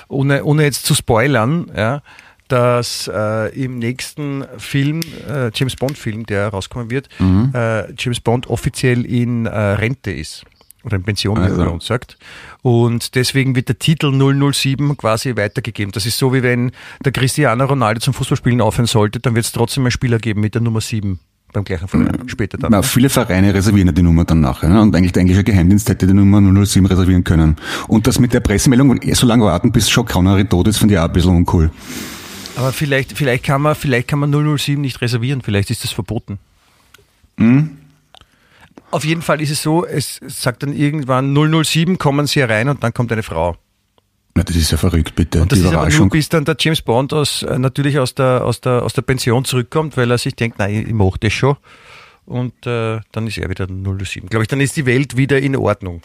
[0.07, 2.03] ohne, ohne jetzt zu spoilern, ja,
[2.47, 7.51] dass äh, im nächsten Film, äh, James Bond Film, der rauskommen wird, mhm.
[7.55, 10.45] äh, James Bond offiziell in äh, Rente ist
[10.83, 11.57] oder in Pension, wie also.
[11.57, 12.17] man uns sagt.
[12.61, 15.91] Und deswegen wird der Titel 007 quasi weitergegeben.
[15.91, 16.71] Das ist so, wie wenn
[17.03, 20.55] der Cristiano Ronaldo zum Fußballspielen aufhören sollte, dann wird es trotzdem einen Spieler geben mit
[20.55, 21.19] der Nummer 7
[21.53, 22.71] beim gleichen Verein später dann.
[22.71, 24.69] Na, viele Vereine reservieren ja die Nummer dann nachher.
[24.69, 24.81] Ne?
[24.81, 27.57] Und eigentlich der englische Geheimdienst hätte die Nummer 007 reservieren können.
[27.87, 30.99] Und das mit der Pressemeldung, so lange warten, bis Sean Connery tot ist, finde ich
[30.99, 31.71] auch ein bisschen uncool.
[32.55, 36.39] Aber vielleicht, vielleicht, kann man, vielleicht kann man 007 nicht reservieren, vielleicht ist das verboten.
[37.37, 37.77] Hm?
[38.91, 42.83] Auf jeden Fall ist es so, es sagt dann irgendwann 007, kommen Sie herein und
[42.83, 43.55] dann kommt eine Frau.
[44.35, 45.41] Na, das ist ja verrückt, bitte.
[45.41, 48.45] Und das ist aber nur, bis dann der James Bond aus, äh, natürlich aus der,
[48.45, 51.57] aus, der, aus der Pension zurückkommt, weil er sich denkt, nein, ich mache das schon.
[52.25, 54.29] Und äh, dann ist er wieder 007.
[54.29, 56.01] Glaube ich, dann ist die Welt wieder in Ordnung.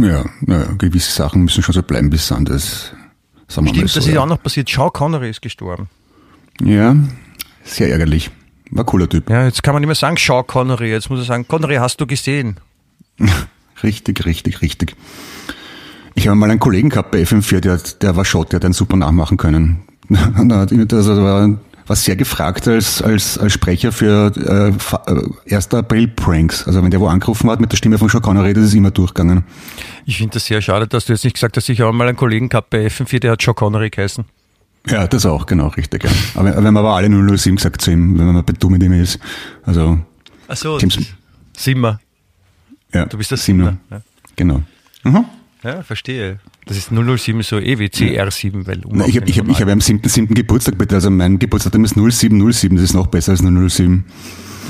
[0.00, 2.92] Ja, naja, gewisse Sachen müssen schon so bleiben, bis anders
[3.48, 4.68] Sagen wir Stimmt, so, das ist ja auch noch passiert.
[4.68, 5.88] Sean Connery ist gestorben.
[6.62, 6.94] Ja,
[7.64, 8.30] sehr ärgerlich.
[8.70, 9.30] War cooler Typ.
[9.30, 10.90] Ja, jetzt kann man nicht mehr sagen Sean Connery.
[10.90, 12.58] Jetzt muss er sagen, Connery hast du gesehen.
[13.82, 14.94] richtig, richtig, richtig.
[16.14, 18.74] Ich habe mal einen Kollegen gehabt bei FM4, der, der war Schott, der hat einen
[18.74, 19.82] super nachmachen können.
[20.10, 25.66] also war war sehr gefragt als, als, als Sprecher für äh, 1.
[25.66, 26.66] Äh, April-Pranks.
[26.66, 28.90] Also wenn der wo angerufen hat mit der Stimme von Sean Connery, das ist immer
[28.90, 29.44] durchgegangen.
[30.04, 32.16] Ich finde das sehr schade, dass du jetzt nicht gesagt hast, ich habe mal einen
[32.16, 34.24] Kollegen gehabt bei FM4, der hat Sean Connery geheißen.
[34.90, 36.04] Ja, das auch, genau, richtig.
[36.04, 36.10] Ja.
[36.34, 38.92] Aber wenn man aber alle 007 gesagt zu ihm, wenn man bei dumm mit ihm
[38.92, 39.18] ist.
[39.64, 39.98] Also.
[40.46, 40.98] Ach so, James,
[41.56, 42.00] Simmer.
[42.92, 43.76] Ja, du bist der Simmer.
[43.90, 44.02] Ja.
[44.36, 44.62] Genau.
[45.02, 45.24] Mhm.
[45.62, 46.38] Ja, verstehe.
[46.66, 49.68] Das ist 007 so eh wie CR7, weil um Ich habe ich hab, ich hab
[49.68, 50.06] am 7.
[50.08, 50.34] 7.
[50.34, 54.04] Geburtstag bitte, also mein Geburtstag ist 0707, das ist noch besser als 007.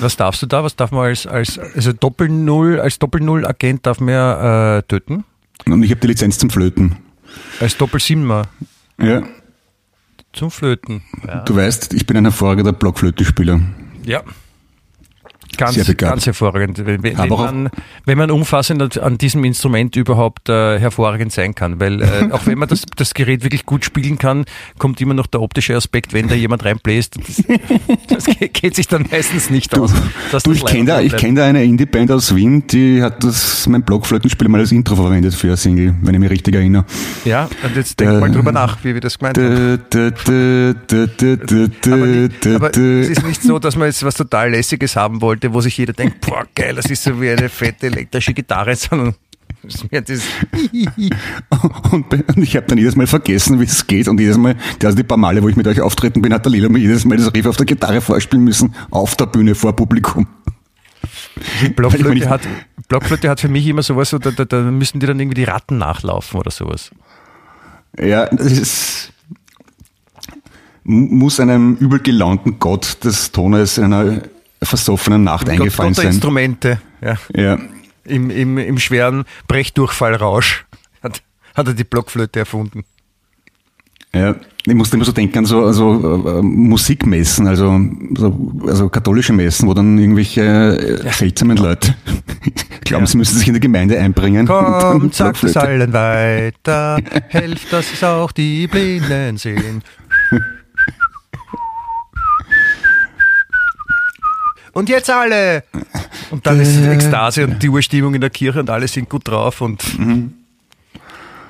[0.00, 0.62] Was darfst du da?
[0.62, 5.24] Was darf man als, als also Doppel-Null, als Doppel-Null-Agent darf man äh, töten?
[5.66, 6.96] Und ich habe die Lizenz zum Flöten.
[7.60, 8.42] Als Doppel-Siebener?
[9.00, 9.22] Ja.
[10.32, 11.02] Zum Flöten.
[11.26, 11.40] Ja.
[11.44, 13.60] Du weißt, ich bin ein hervorragender Blockflötenspieler.
[14.04, 14.22] Ja.
[15.58, 16.86] Ganz, ganz hervorragend.
[16.86, 17.68] Wenn, wenn, man,
[18.04, 21.80] wenn man umfassend an diesem Instrument überhaupt äh, hervorragend sein kann.
[21.80, 24.44] Weil äh, auch wenn man das, das Gerät wirklich gut spielen kann,
[24.78, 27.18] kommt immer noch der optische Aspekt, wenn da jemand reinbläst.
[27.26, 27.42] Das,
[28.06, 29.92] das geht sich dann meistens nicht du, aus.
[30.44, 34.48] Du, ich kenne da, kenn da eine Indie-Band aus Wien, die hat das mein Blockflötenspiel
[34.48, 36.84] mal als Intro verwendet für eine Single, wenn ich mich richtig erinnere.
[37.24, 39.80] Ja, und jetzt denk mal drüber nach, wie wir das gemeint haben.
[42.54, 45.54] aber, aber es ist nicht so, dass man jetzt was total Lässiges haben wollte Seite,
[45.54, 49.14] wo sich jeder denkt, boah, geil, das ist so wie eine fette elektrische Gitarre, sondern
[49.64, 49.82] das
[51.92, 54.06] und ich habe dann jedes Mal vergessen, wie es geht.
[54.06, 56.52] Und jedes Mal, also die paar Male, wo ich mit euch auftreten bin, hat der
[56.52, 59.74] Lila mir jedes Mal das Riff auf der Gitarre vorspielen müssen, auf der Bühne vor
[59.74, 60.28] Publikum.
[61.74, 62.42] Blockflöte hat,
[62.88, 65.76] Blockflöte hat für mich immer sowas, da, da, da müssen die dann irgendwie die Ratten
[65.76, 66.90] nachlaufen oder sowas.
[67.98, 69.12] Ja, das ist,
[70.84, 74.22] muss einem übel gelaunten Gott des Tones in einer
[74.62, 76.06] versoffenen Nacht eingefallen Gott sein.
[76.08, 77.16] Instrumente, ja.
[77.34, 77.58] ja.
[78.04, 80.66] Im, im, Im schweren Brechdurchfallrausch
[81.02, 81.22] hat,
[81.54, 82.84] hat er die Blockflöte erfunden.
[84.14, 84.34] Ja,
[84.66, 87.78] ich musste immer so denken an so also, äh, Musikmessen, also,
[88.16, 91.94] so, also katholische Messen, wo dann irgendwelche äh, seltsamen Leute
[92.84, 94.46] glauben, sie müssen sich in der Gemeinde einbringen.
[94.46, 99.82] Komm, sagt es allen weiter, helft, dass es auch die Blinden sehen.
[104.78, 105.64] Und jetzt alle!
[106.30, 109.60] Und dann ist Ekstase und die Urstimmung in der Kirche und alle sind gut drauf
[109.60, 109.82] und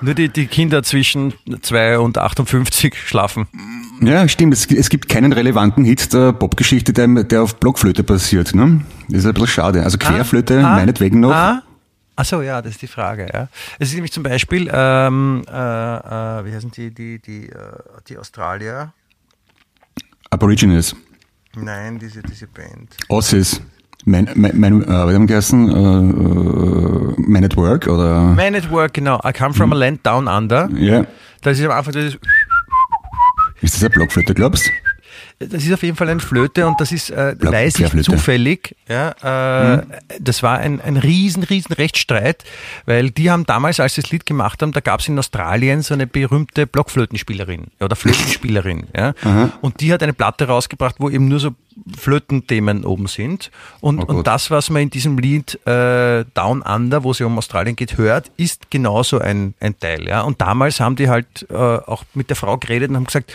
[0.01, 3.47] nur die, die Kinder zwischen 2 und 58 schlafen.
[4.01, 4.55] Ja, stimmt.
[4.55, 8.55] Es, es gibt keinen relevanten Hit der Popgeschichte, der, der auf Blockflöte basiert.
[8.55, 8.81] Ne?
[9.09, 9.83] Das ist ein bisschen schade.
[9.83, 11.33] Also Querflöte, Ah, meinetwegen noch.
[11.33, 11.63] Ah,
[12.17, 13.29] Achso, ja, das ist die Frage.
[13.31, 13.49] Ja.
[13.79, 17.57] Es ist nämlich zum Beispiel, ähm, äh, äh, wie heißen die, die, die, äh,
[18.09, 18.95] die Australier?
[20.31, 20.97] Aborigines,
[21.65, 22.97] Nein, diese, diese Band.
[23.09, 23.61] Aussies,
[24.05, 25.69] mein, mein, mein, äh, wie haben geheißen?
[25.69, 28.21] Äh, äh, Man at Work oder?
[28.21, 29.21] Man at Work, genau.
[29.25, 30.69] I come from a land down under.
[30.77, 31.05] Ja.
[31.43, 32.19] Das ist am Anfang, das ist,
[33.61, 34.71] das eine Blockflöte, glaubst du?
[35.39, 39.77] Das ist auf jeden Fall eine Flöte und das ist, äh, weiß ich zufällig, ja,
[39.77, 39.83] äh,
[40.19, 42.43] das war ein, ein riesen, riesen Rechtsstreit,
[42.87, 45.83] weil die haben damals, als sie das Lied gemacht haben, da gab es in Australien
[45.83, 49.15] so eine berühmte Blockflötenspielerin oder Flötenspielerin, ja,
[49.61, 51.55] und die hat eine Platte rausgebracht, wo eben nur so
[51.97, 53.53] Flötenthemen oben sind.
[53.81, 57.27] Und, Oh und das, was man in diesem Lied äh, Down Under, wo es ja
[57.27, 61.47] um Australien geht, hört, ist genauso ein, ein Teil, ja, und damals haben die halt
[61.49, 63.33] äh, auch mit der Frau geredet und haben gesagt,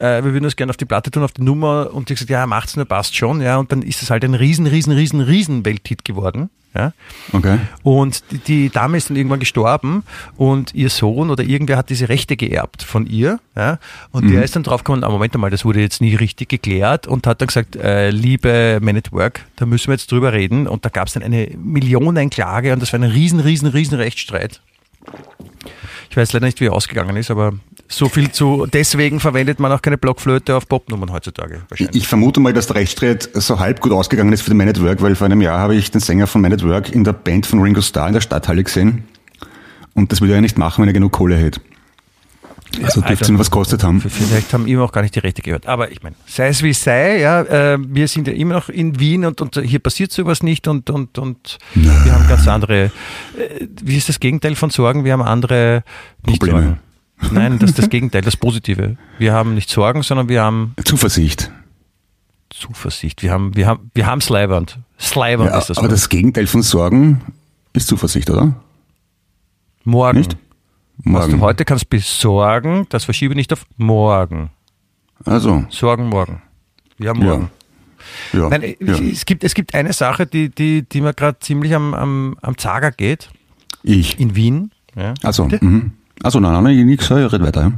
[0.00, 1.90] äh, wir würden das gerne auf die Platte tun, auf die Nummer.
[1.92, 3.40] Und die gesagt, ja, macht's nur, passt schon.
[3.40, 6.50] Ja, und dann ist es halt ein riesen, riesen, riesen, riesen Welthit geworden.
[6.74, 6.92] Ja.
[7.32, 7.58] Okay.
[7.82, 10.04] Und die, die Dame ist dann irgendwann gestorben
[10.36, 13.40] und ihr Sohn oder irgendwer hat diese Rechte geerbt von ihr.
[13.56, 13.78] Ja.
[14.12, 17.26] Und der ist dann draufgekommen, ah, Moment mal, das wurde jetzt nie richtig geklärt und
[17.26, 20.68] hat dann gesagt, äh, liebe Man at Work, da müssen wir jetzt drüber reden.
[20.68, 24.60] Und da gab es dann eine Millionenklage und das war ein riesen, riesen, riesen Rechtsstreit.
[26.08, 27.52] Ich weiß leider nicht, wie er ausgegangen ist, aber
[27.90, 31.62] so viel zu, deswegen verwendet man auch keine Blockflöte auf Popnummern heutzutage.
[31.92, 34.80] Ich vermute mal, dass der Rechtsstreit so halb gut ausgegangen ist für den Man at
[34.80, 37.12] Work, weil vor einem Jahr habe ich den Sänger von Man at Work in der
[37.12, 39.04] Band von Ringo Starr in der Stadthalle gesehen.
[39.94, 41.60] Und das würde er nicht machen, wenn er genug Kohle hätte.
[42.80, 44.00] Also dürfte es ihn was kostet haben.
[44.00, 45.66] Vielleicht haben ihm auch gar nicht die Rechte gehört.
[45.66, 48.68] Aber ich meine, sei es wie es sei, ja, äh, wir sind ja immer noch
[48.68, 52.84] in Wien und, und hier passiert sowas nicht und, und, und wir haben ganz andere,
[52.84, 55.04] äh, wie ist das Gegenteil von Sorgen?
[55.04, 55.82] Wir haben andere
[56.24, 56.62] nicht Probleme.
[56.62, 56.89] Sorgen.
[57.32, 58.96] Nein, das ist das Gegenteil, das Positive.
[59.18, 61.50] Wir haben nicht Sorgen, sondern wir haben Zuversicht.
[62.50, 63.22] Zuversicht.
[63.22, 64.78] Wir haben, wir haben, wir haben Sleibernd.
[64.98, 65.78] Sleibernd Ja, ist das.
[65.78, 65.92] aber Wort.
[65.92, 67.20] das Gegenteil von Sorgen
[67.72, 68.54] ist Zuversicht, oder?
[69.84, 70.18] Morgen.
[70.18, 70.36] Nicht?
[71.04, 71.40] Was du Morgen.
[71.42, 74.50] heute kannst besorgen, das verschiebe nicht auf morgen.
[75.24, 76.42] Also, Sorgen morgen.
[76.98, 77.26] Wir haben Ja.
[77.28, 77.50] morgen.
[78.32, 78.48] ja.
[78.48, 78.94] Nein, äh, ja.
[79.10, 82.58] es, gibt, es gibt eine Sache, die, die, die mir gerade ziemlich am, am, am
[82.58, 83.30] Zager geht,
[83.82, 84.18] Ich.
[84.18, 84.72] in Wien.
[84.96, 85.14] Ja.
[85.22, 85.92] Also, mhm.
[86.22, 87.72] Also nein, nein, nichts, red weiter.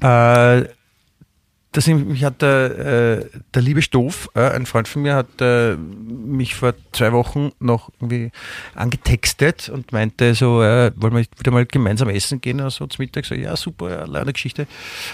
[0.00, 0.56] Ja.
[0.56, 0.68] Äh,
[1.72, 5.76] das, mich hat der, äh, der liebe Stoff, äh, ein Freund von mir, hat äh,
[5.76, 8.30] mich vor zwei Wochen noch irgendwie
[8.74, 13.02] angetextet und meinte so, äh, wollen wir wieder mal gemeinsam essen gehen oder so zum
[13.02, 13.26] Mittag?
[13.26, 14.66] So, ja, super, ja, leider Geschichte,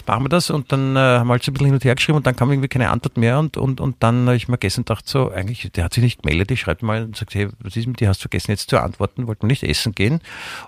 [0.07, 0.51] machen wir das.
[0.51, 2.37] Und dann äh, haben wir halt so ein bisschen hin und her geschrieben und dann
[2.37, 5.33] kam irgendwie keine Antwort mehr und, und, und dann habe ich mir gestern gedacht, so,
[5.33, 7.99] eigentlich, der hat sich nicht gemeldet, ich schreibe mal und sagt, hey, was ist mit
[7.99, 10.21] dir, hast du vergessen jetzt zu antworten, wollten wir nicht essen gehen?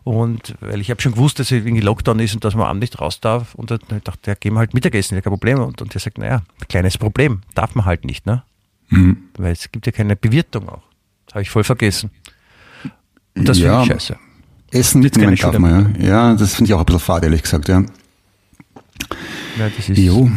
[0.03, 3.01] Und weil ich habe schon gewusst, dass irgendwie Lockdown ist und dass man abends nicht
[3.01, 5.61] raus darf und dann hab ich ja, gehen wir halt Mittagessen, ja, kein Problem.
[5.61, 8.43] Und, und der sagt, naja, kleines Problem, darf man halt nicht, ne?
[8.89, 9.17] Mhm.
[9.37, 10.83] Weil es gibt ja keine Bewirtung auch.
[11.33, 12.11] Habe ich voll vergessen.
[13.37, 13.81] Und das Ja.
[13.83, 14.17] finde ich scheiße.
[14.73, 16.07] Essen mitnehmen darf man, ja.
[16.07, 17.83] Ja, das finde ich auch ein bisschen fad, ehrlich gesagt, ja.
[19.59, 20.31] Ja, das ist, Jo.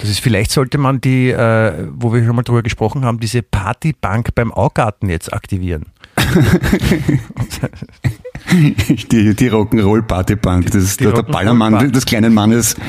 [0.00, 3.42] Das ist, vielleicht sollte man die, äh, wo wir schon mal drüber gesprochen haben, diese
[3.42, 5.86] Partybank beim Augarten jetzt aktivieren.
[9.10, 12.76] Die, die Rock'n'Roll-Partybank, das ist Die der, der Rock'n'Roll Ballermann des kleinen Mannes.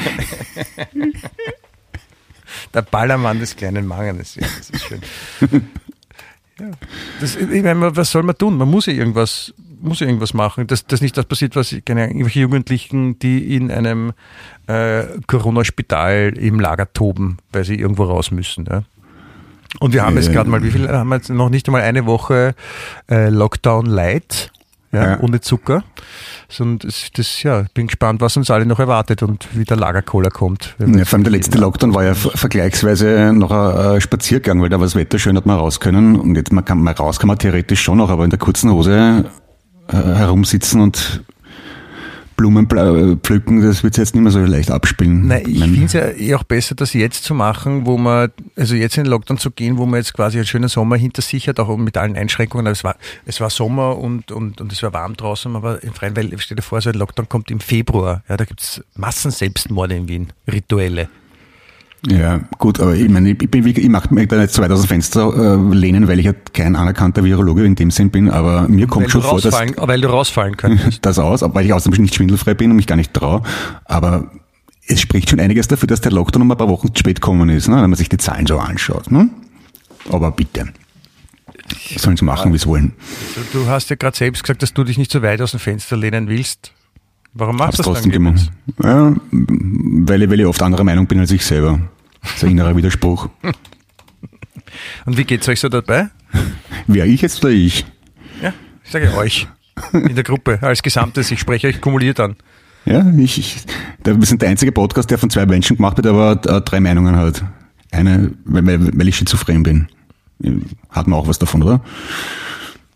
[2.74, 4.36] Der Ballermann des kleinen Manges.
[4.36, 5.02] Ja, das ist schön.
[6.60, 6.72] ja.
[7.22, 8.58] das, ich meine, was soll man tun?
[8.58, 10.68] Man muss ja irgendwas, muss ja irgendwas machen.
[10.68, 14.12] Dass, dass nicht das passiert, was keine irgendwelche Jugendlichen, die in einem
[14.68, 18.66] äh, Corona-Spital im Lager toben, weil sie irgendwo raus müssen.
[18.66, 18.84] Ja?
[19.80, 22.06] Und wir haben jetzt gerade mal, wie viel haben wir jetzt noch nicht einmal eine
[22.06, 22.56] Woche
[23.10, 24.52] äh, Lockdown Light,
[24.96, 25.20] ja, Ja.
[25.20, 25.84] ohne Zucker.
[26.60, 30.30] Und das, das, ja, bin gespannt, was uns alle noch erwartet und wie der Lagercola
[30.30, 30.76] kommt.
[30.80, 34.70] Ja, vor allem der letzte Lockdown war ja ver- vergleichsweise noch ein äh, Spaziergang, weil
[34.70, 36.16] da war das Wetter schön, hat man raus können.
[36.20, 38.72] Und jetzt man kann mal raus kann man theoretisch schon noch, aber in der kurzen
[38.72, 39.26] Hose
[39.90, 41.24] äh, herumsitzen und
[42.36, 45.28] Blumen pl- pflücken, das wird jetzt nicht mehr so leicht abspielen.
[45.28, 48.76] Nein, ich finde es ja eh auch besser, das jetzt zu machen, wo man, also
[48.76, 51.48] jetzt in den Lockdown zu gehen, wo man jetzt quasi einen schönen Sommer hinter sich
[51.48, 52.68] hat, auch mit allen Einschränkungen.
[52.68, 52.96] Aber es war,
[53.26, 56.56] es war Sommer und, und, und es war warm draußen, war im Freien, weil stell
[56.56, 58.24] dir vor, so ein Lockdown kommt im Februar.
[58.28, 61.10] Ja, da gibt's Massenselbstmorde in Wien, rituelle.
[62.08, 64.82] Ja, gut, aber ich meine, ich, bin, ich mag mich da nicht so weit aus
[64.82, 68.68] dem Fenster äh, lehnen, weil ich halt kein anerkannter Virologe in dem Sinn bin, aber
[68.68, 71.00] mir kommt Weil schon vor, dass weil du rausfallen könntest.
[71.06, 73.42] das aus, weil ich außerdem nicht schwindelfrei bin und mich gar nicht traue.
[73.86, 74.30] Aber
[74.88, 77.50] es spricht schon einiges dafür, dass der Lockdown um ein paar Wochen zu spät gekommen
[77.50, 79.10] ist, ne, wenn man sich die Zahlen so anschaut.
[79.12, 79.30] Ne?
[80.12, 80.68] Aber bitte.
[81.98, 82.94] Sollen sie machen, wie sie wollen.
[83.52, 85.60] Du, du hast ja gerade selbst gesagt, dass du dich nicht so weit aus dem
[85.60, 86.72] Fenster lehnen willst.
[87.34, 88.24] Warum machst du das trotzdem dann?
[88.24, 88.52] gemacht.
[88.84, 91.80] Ja, weil, ich, weil ich oft anderer Meinung bin als ich selber.
[92.26, 93.30] Das ist ein innerer Widerspruch.
[95.06, 96.10] Und wie geht's euch so dabei?
[96.88, 97.86] Wer ich jetzt oder ich?
[98.42, 99.48] Ja, ich sage euch.
[99.94, 101.32] In der Gruppe, als Gesamtes.
[101.32, 102.36] Ich spreche euch kumuliert an.
[102.86, 103.66] Ja, ich, ich
[104.04, 107.16] wir sind der einzige Podcast, der von zwei Menschen gemacht wird, aber äh, drei Meinungen
[107.16, 107.44] hat.
[107.92, 109.88] Eine, weil, weil ich schizophren bin.
[110.90, 111.82] Hat man auch was davon, oder?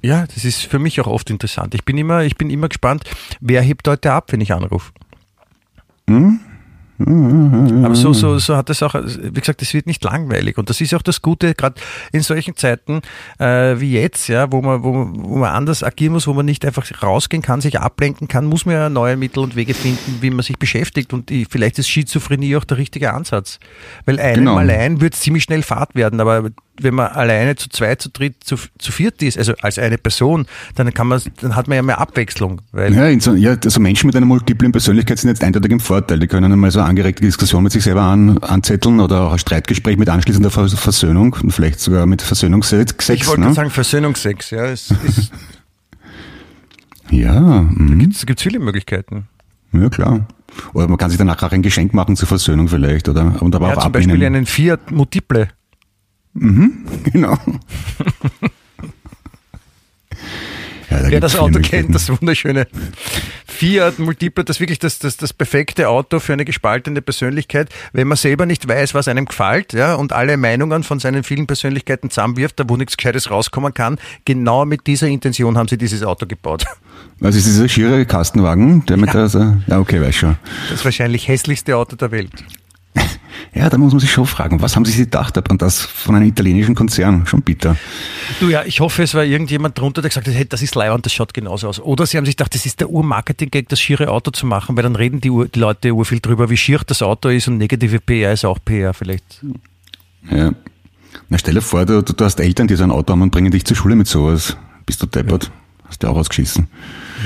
[0.01, 1.73] Ja, das ist für mich auch oft interessant.
[1.73, 3.03] Ich bin immer, ich bin immer gespannt,
[3.39, 4.91] wer hebt heute ab, wenn ich anrufe.
[6.99, 10.57] Aber so, so, so hat es auch, wie gesagt, es wird nicht langweilig.
[10.57, 11.79] Und das ist auch das Gute, gerade
[12.11, 13.01] in solchen Zeiten
[13.39, 16.65] äh, wie jetzt, ja, wo man, wo, wo man anders agieren muss, wo man nicht
[16.65, 20.29] einfach rausgehen kann, sich ablenken kann, muss man ja neue Mittel und Wege finden, wie
[20.29, 21.13] man sich beschäftigt.
[21.13, 23.59] Und die, vielleicht ist Schizophrenie auch der richtige Ansatz.
[24.05, 24.57] Weil einem Genau.
[24.57, 26.49] allein wird ziemlich schnell Fahrt werden, aber
[26.81, 30.45] wenn man alleine zu zweit, zu dritt, zu, zu viert ist, also als eine Person,
[30.75, 32.61] dann kann man, dann hat man ja mehr Abwechslung.
[32.71, 36.19] Weil Ja, so, ja, also Menschen mit einer multiplen Persönlichkeit sind jetzt eindeutig im Vorteil.
[36.19, 39.97] Die können einmal so angeregte Diskussion mit sich selber an, anzetteln oder auch ein Streitgespräch
[39.97, 43.09] mit anschließender Vers Versöhnung und vielleicht sogar mit Versöhnungsex.
[43.09, 43.53] ich wollte ne?
[43.53, 45.31] sagen, Versöhnungsex, ja, es, es,
[47.11, 48.11] Ja, mhm.
[48.11, 49.27] es gibt viele Möglichkeiten.
[49.73, 50.27] ja klar.
[50.73, 53.41] Oder man kann sich danach auch ein Geschenk machen zur Versöhnung vielleicht, oder?
[53.41, 54.35] Und aber Ja, auch zum Beispiel ablehnen.
[54.35, 55.49] einen Fiat Multiple.
[56.39, 57.37] Genau.
[60.89, 62.67] Ja, da Wer das Auto kennt, das wunderschöne
[63.45, 68.07] Fiat Multiple, das ist wirklich das, das, das perfekte Auto für eine gespaltene Persönlichkeit, wenn
[68.07, 72.09] man selber nicht weiß, was einem gefällt, ja, und alle Meinungen von seinen vielen Persönlichkeiten
[72.09, 73.99] zusammenwirft, da wo nichts Gescheites rauskommen kann.
[74.25, 76.65] Genau mit dieser Intention haben sie dieses Auto gebaut.
[77.19, 79.27] Was ist dieser schiere Kastenwagen, der mit Ja.
[79.27, 80.37] der, ja, okay, weiß schon.
[80.71, 82.31] Das wahrscheinlich hässlichste Auto der Welt.
[83.53, 86.15] Ja, da muss man sich schon fragen, was haben sie sich gedacht und das von
[86.15, 87.25] einem italienischen Konzern?
[87.25, 87.75] Schon bitter.
[88.39, 91.05] Du ja, ich hoffe, es war irgendjemand drunter, der gesagt hat, hey, das ist leibend,
[91.05, 91.79] das schaut genauso aus.
[91.79, 94.83] Oder sie haben sich gedacht, das ist der Ur-Marketing-Gag, das schiere Auto zu machen, weil
[94.83, 97.57] dann reden die, Ur die Leute ur viel drüber, wie schier das Auto ist und
[97.57, 99.43] negative PR ist auch PR vielleicht.
[100.29, 100.51] Ja.
[101.29, 103.51] Na, stell dir vor, du, du, hast Eltern, die so ein Auto haben und bringen
[103.51, 104.57] dich zur Schule mit sowas.
[104.85, 105.45] Bist du deppert?
[105.45, 105.68] Hast
[106.03, 106.67] du auch ausgeschissen.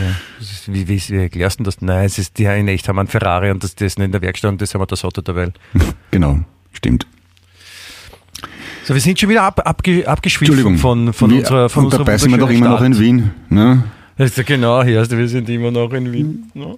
[0.01, 0.15] Ja.
[0.41, 1.81] Ist, wie, wie, wie erklärst du das?
[1.81, 4.11] Nein, es ist, die in echt haben einen Ferrari und das, das ist nicht in
[4.11, 5.59] der Werkstatt und das haben wir das Auto Welt.
[6.11, 6.39] genau,
[6.71, 7.07] stimmt.
[8.83, 10.77] So, wir sind schon wieder ab, abge, abgeschwiffen Entschuldigung.
[10.77, 13.31] von, von Wir- unserer von Und dabei sind wir doch immer noch in Wien.
[13.49, 13.83] Ne?
[13.85, 13.91] Stadt.
[14.17, 16.51] Also genau, hier, also wir sind immer noch in Wien.
[16.53, 16.75] Ja.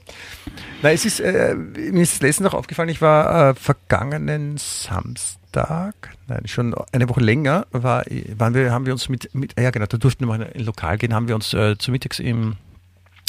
[0.82, 5.40] Nein, es ist, äh, mir ist letztens noch aufgefallen, ich war äh, vergangenen Samstag,
[6.28, 8.04] nein, schon eine Woche länger, war,
[8.38, 10.66] waren wir, haben wir uns mit, mit ja genau, da durften wir mal in ein
[10.66, 12.56] Lokal gehen, haben wir uns äh, zu Mittags im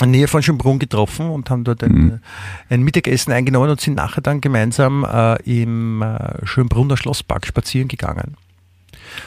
[0.02, 2.20] in der Nähe von Schönbrunn getroffen und haben dort ein,
[2.68, 7.88] äh, ein Mittagessen eingenommen und sind nachher dann gemeinsam äh, im äh, Schönbrunner Schlosspark spazieren
[7.88, 8.36] gegangen.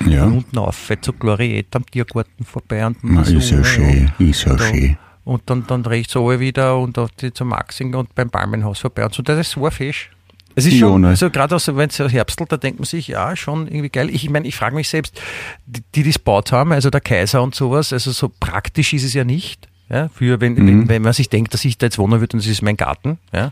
[0.06, 0.26] Ja.
[0.26, 4.46] Von unten auf zur Gloriette am Tiergarten vorbei und Na, so, ist ja schön, ist
[4.46, 4.64] ja da.
[4.64, 4.98] schön.
[5.24, 9.06] Und dann, dann rechts oben wieder und auf die zum Maxing und beim Palmenhaus vorbei
[9.06, 9.24] und so.
[9.24, 10.12] Das war fesch.
[10.60, 13.68] Es ist schon, also gerade wenn es so herbstelt, da denkt man sich, ja, schon
[13.68, 14.10] irgendwie geil.
[14.10, 15.20] Ich meine, ich frage mich selbst,
[15.66, 19.14] die, die das gebaut haben, also der Kaiser und sowas, also so praktisch ist es
[19.14, 19.68] ja nicht.
[19.90, 20.68] Ja, für wenn, Mhm.
[20.68, 22.78] wenn, wenn man sich denkt, dass ich da jetzt wohnen würde und das ist mein
[22.78, 23.52] Garten, ja.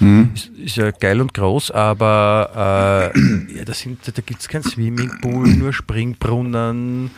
[0.00, 0.30] Mhm.
[0.34, 4.62] Ist, ist ja geil und groß, aber äh, ja, da, sind, da gibt es kein
[4.64, 7.10] Swimmingpool, nur Springbrunnen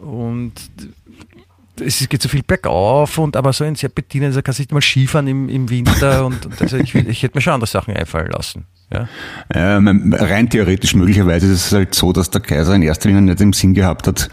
[0.00, 0.52] und
[1.80, 4.80] es geht so viel bergauf und aber so ein Serpentinen, da kannst du nicht mal
[4.80, 8.30] Skifahren im, im Winter und, und also ich, ich hätte mir schon andere Sachen einfallen
[8.30, 8.66] lassen.
[8.92, 9.06] Ja.
[9.52, 13.40] Ähm, rein theoretisch möglicherweise ist es halt so, dass der Kaiser in erster Linie nicht
[13.40, 14.30] im Sinn gehabt hat,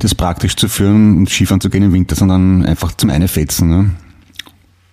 [0.00, 3.68] das praktisch zu führen und Skifahren zu gehen im Winter, sondern einfach zum Einefetzen.
[3.70, 3.90] Ne?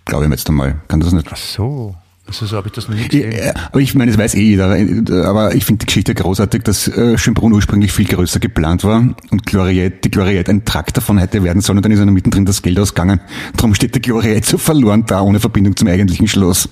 [0.06, 0.82] Glaube ich mir jetzt einmal.
[0.88, 1.27] Kann das nicht.
[1.29, 1.95] Ach so.
[2.25, 3.33] Also so habe ich das noch nie gesehen.
[3.33, 5.27] Ja, aber ich meine, das weiß eh jeder.
[5.27, 9.45] Aber ich finde die Geschichte großartig, dass äh, Schönbrunn ursprünglich viel größer geplant war und
[9.45, 12.62] Gloriette, die Gloriette ein Trakt davon hätte werden sollen und dann ist einer mittendrin das
[12.62, 13.19] Geld ausgegangen.
[13.57, 16.69] Darum steht die Gloriette so verloren da, ohne Verbindung zum eigentlichen Schloss.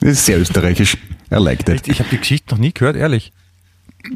[0.00, 0.98] Das ist sehr österreichisch.
[1.30, 1.88] Er liked it.
[1.88, 3.32] Ich habe die Geschichte noch nie gehört, ehrlich.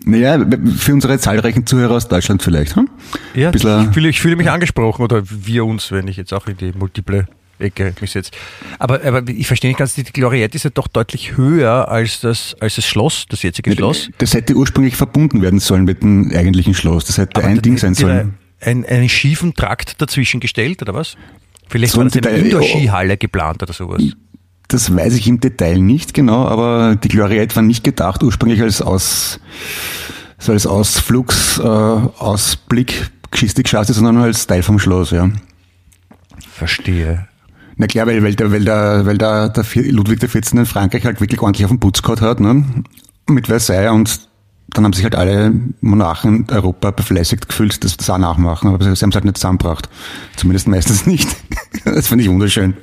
[0.04, 0.44] Naja,
[0.76, 2.76] für unsere zahlreichen Zuhörer aus Deutschland vielleicht.
[2.76, 2.90] Hm?
[3.34, 6.56] Ja, ich, fühle, ich fühle mich angesprochen oder wir uns, wenn ich jetzt auch in
[6.56, 7.26] die Multiple
[7.58, 8.36] Ecke mich jetzt.
[8.78, 12.54] Aber, aber ich verstehe nicht ganz, die Gloriette ist ja doch deutlich höher als das,
[12.60, 14.10] als das Schloss, das jetzige Schloss.
[14.18, 17.04] Das hätte ursprünglich verbunden werden sollen mit dem eigentlichen Schloss.
[17.06, 18.34] Das hätte Aber ein Ding sein sollen.
[18.60, 21.16] Ein, einen schiefen Trakt dazwischen gestellt, oder was?
[21.68, 24.02] Vielleicht So war das eine Indoor-Skihalle geplant oder sowas.
[24.68, 28.82] Das weiß ich im Detail nicht genau, aber die Gloriette war nicht gedacht ursprünglich als
[28.82, 29.40] Aus,
[30.38, 35.30] so als Ausflugs, äh, Ausblick Geschichte sondern als Teil vom Schloss, ja.
[36.52, 37.28] Verstehe.
[37.76, 40.52] Na klar, weil, weil, der, weil, der, weil der, der Ludwig XIV.
[40.54, 42.64] in Frankreich halt wirklich ordentlich auf den Putz gehabt hat, ne?
[43.28, 44.20] mit Versailles und
[44.70, 48.82] dann haben sich halt alle Monarchen in Europa befleißigt gefühlt, dass das auch nachmachen, aber
[48.82, 49.88] sie haben es halt nicht zusammengebracht.
[50.36, 51.28] Zumindest meistens nicht.
[51.84, 52.74] Das finde ich wunderschön.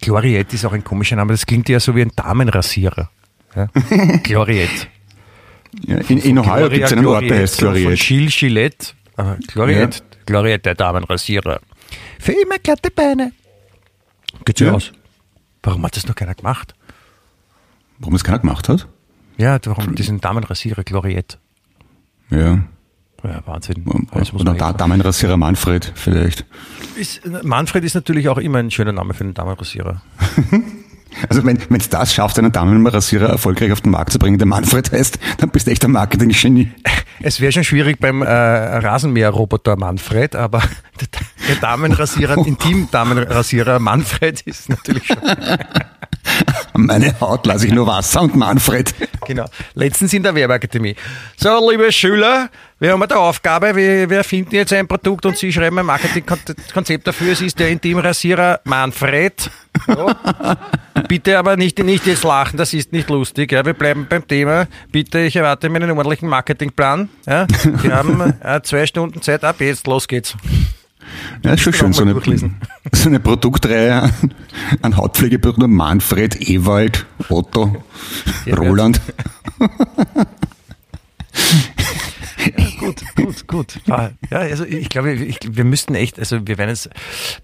[0.00, 1.32] Gloriette ist auch ein komischer Name.
[1.32, 3.10] Das klingt ja so wie ein Damenrasierer.
[3.54, 3.66] Ja?
[4.22, 4.86] Gloriette.
[5.86, 8.02] Ja, in, in Ohio gibt es einen Ort, der heißt so Von Gloriette.
[8.02, 8.86] Gilles Gillette.
[9.48, 10.02] Gloriette.
[10.24, 11.60] Gloriette, der Damenrasierer.
[12.18, 13.32] Für immer glatte Beine.
[14.44, 14.92] Geht's ja aus.
[15.62, 16.74] Warum hat das noch keiner gemacht?
[17.98, 18.88] Warum das keiner gemacht hat?
[19.36, 21.38] Ja, warum diesen Damenrasierer Gloriette?
[22.30, 22.64] Ja.
[23.24, 23.84] Ja, Wahnsinn.
[24.10, 26.44] Oder man da, Damenrasierer Manfred vielleicht.
[26.96, 30.02] Ist, Manfred ist natürlich auch immer ein schöner Name für einen Damenrasierer.
[31.28, 34.92] Also wenn es das schafft, einen Damenrasierer erfolgreich auf den Markt zu bringen, der Manfred
[34.92, 36.70] heißt, dann bist du echt ein Marketing-Genie.
[37.20, 40.62] Es wäre schon schwierig beim äh, Rasenmäherroboter Manfred, aber
[41.48, 45.18] der, Damenrasierer, Intim-Damenrasierer Manfred ist natürlich schon.
[46.74, 48.94] Meine Haut lasse ich nur Wasser und Manfred.
[49.26, 49.44] Genau.
[49.74, 50.96] Letztens in der Werbeakademie.
[51.36, 55.52] So, liebe Schüler, wir haben eine Aufgabe, wir, wir finden jetzt ein Produkt und Sie
[55.52, 57.32] schreiben ein Marketingkonzept dafür.
[57.32, 59.50] Es ist der Intimrasierer Manfred.
[59.86, 60.10] So.
[61.08, 63.52] Bitte aber nicht, nicht jetzt lachen, das ist nicht lustig.
[63.52, 63.64] Ja.
[63.64, 64.66] Wir bleiben beim Thema.
[64.90, 67.08] Bitte, ich erwarte mir einen ordentlichen Marketingplan.
[67.26, 67.46] Ja.
[67.64, 69.44] Wir haben äh, zwei Stunden Zeit.
[69.44, 70.36] Ab jetzt, los geht's.
[71.44, 72.14] Ja, ist schon schön, so eine,
[72.92, 74.12] so eine Produktreihe an,
[74.82, 75.70] an Hautpflegeprodukten.
[75.72, 77.82] Manfred, Ewald, Otto,
[78.46, 79.00] Ja, Roland.
[82.78, 83.80] gut, gut, gut.
[83.88, 86.88] Ah, Ja, also ich glaube, ich, wir müssten echt, also wir werden es,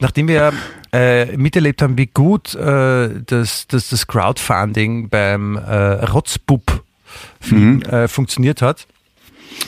[0.01, 0.53] nachdem wir
[0.93, 6.85] äh, miterlebt haben, wie gut äh, das, das, das Crowdfunding beim äh, Rotzbub
[7.51, 7.81] Mhm.
[7.83, 8.87] äh, funktioniert hat,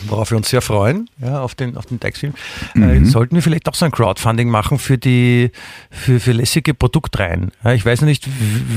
[0.06, 2.34] worauf wir uns sehr freuen, ja, auf den, auf den Teichsfilm,
[2.74, 5.50] äh, sollten wir vielleicht auch so ein Crowdfunding machen für die,
[5.90, 7.52] für, für lässige Produktreihen.
[7.64, 8.26] Ja, ich weiß noch nicht,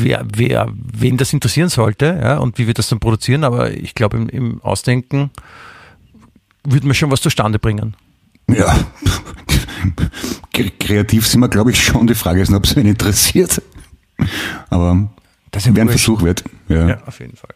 [0.01, 3.95] wer, wer, wen das interessieren sollte, ja, und wie wir das dann produzieren, aber ich
[3.95, 5.31] glaube, im, im Ausdenken
[6.63, 7.95] würden wir schon was zustande bringen.
[8.49, 8.77] Ja,
[10.79, 12.07] kreativ sind wir, glaube ich, schon.
[12.07, 13.61] Die Frage ist nur, ob es wen interessiert.
[14.69, 15.09] Aber
[15.51, 15.89] Das wäre ein.
[15.89, 16.43] Versuch wert.
[16.67, 16.89] Ja.
[16.89, 17.53] Ja, auf jeden Fall.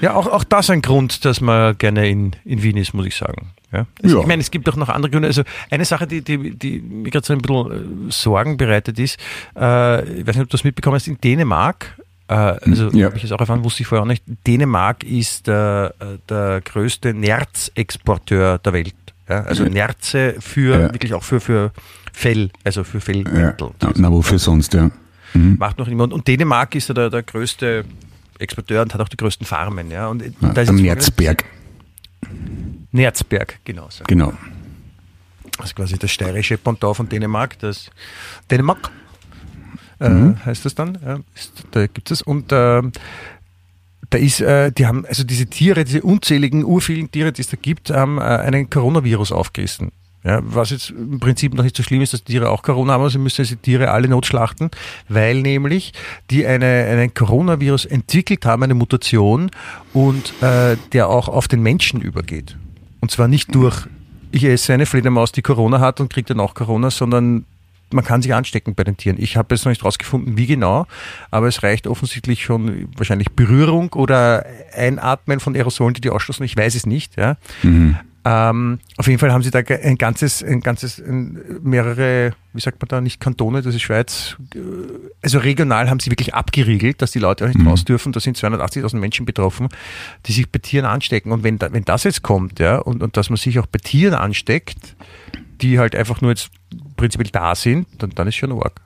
[0.00, 3.16] Ja, auch, auch das ein Grund, dass man gerne in, in Wien ist, muss ich
[3.16, 3.50] sagen.
[3.72, 3.86] Ja.
[4.02, 4.22] Also Ja.
[4.22, 5.28] Ich meine, es gibt auch noch andere Gründe.
[5.28, 9.18] Also eine Sache, die, die, die mir gerade so ein bisschen äh, Sorgen bereitet ist,
[9.56, 11.96] äh, ich weiß nicht, ob du das mitbekommen hast, in Dänemark,
[12.28, 13.06] äh, also Ja.
[13.06, 16.60] habe ich es auch erfahren, wusste ich vorher auch nicht, Dänemark ist der, äh, der
[16.64, 18.94] größte Nerzexporteur der Welt.
[19.28, 19.42] Ja.
[19.42, 21.70] Also Nerze für, wirklich auch für, für
[22.12, 23.00] Fell, also für.
[23.00, 23.70] Fellmäntel.
[23.80, 24.90] Na, na, wofür sonst, ja.
[25.32, 26.12] Macht noch niemand.
[26.12, 27.84] Und Dänemark ist ja der, der größte
[28.40, 29.90] Exporteur und hat auch die größten Farmen.
[29.90, 30.08] Ja.
[30.08, 31.44] Und ja da ist Nerzberg,
[32.92, 33.86] Nerzberg, genau.
[33.90, 34.04] So.
[34.06, 34.32] genau.
[35.58, 37.58] Das ist quasi das steirische Pendant von Dänemark.
[37.58, 37.90] Das
[38.50, 38.90] Dänemark
[40.00, 40.44] äh, Mhm.
[40.44, 40.98] heißt das dann.
[41.04, 42.22] Ja, ist, da gibt es.
[42.22, 42.92] Und ähm,
[44.08, 47.56] da ist, äh, die haben, also diese Tiere, diese unzähligen, urvielen Tiere, die es da
[47.60, 49.92] gibt, haben äh, einen Coronavirus aufgerissen.
[50.22, 52.92] Ja, was jetzt im Prinzip noch nicht so schlimm ist, dass die Tiere auch Corona
[52.92, 54.70] haben, sie müssen diese Tiere alle notschlachten,
[55.08, 55.94] weil nämlich
[56.30, 59.50] die eine, einen Coronavirus entwickelt haben, eine Mutation
[59.94, 62.56] und äh, der auch auf den Menschen übergeht.
[63.00, 63.86] Und zwar nicht durch,
[64.30, 67.46] ich esse eine Fledermaus, die Corona hat und kriegt dann auch Corona, sondern
[67.92, 69.16] man kann sich anstecken bei den Tieren.
[69.18, 70.86] Ich habe jetzt noch nicht rausgefunden, wie genau,
[71.30, 74.44] aber es reicht offensichtlich schon wahrscheinlich Berührung oder
[74.74, 76.44] Einatmen von Aerosolen, die die ausstoßen.
[76.44, 77.16] Ich weiß es nicht.
[77.16, 77.36] Ja.
[78.22, 82.80] Ähm, auf jeden Fall haben sie da ein ganzes, ein ganzes, ein, mehrere, wie sagt
[82.82, 84.58] man da, nicht Kantone, das ist Schweiz, äh,
[85.22, 88.12] also regional haben sie wirklich abgeriegelt, dass die Leute auch nicht raus dürfen.
[88.12, 89.68] Da sind 280.000 Menschen betroffen,
[90.26, 91.32] die sich bei Tieren anstecken.
[91.32, 93.78] Und wenn, da, wenn das jetzt kommt, ja, und, und dass man sich auch bei
[93.78, 94.96] Tieren ansteckt,
[95.62, 96.50] die halt einfach nur jetzt
[96.96, 98.80] prinzipiell da sind, dann, dann ist schon arg.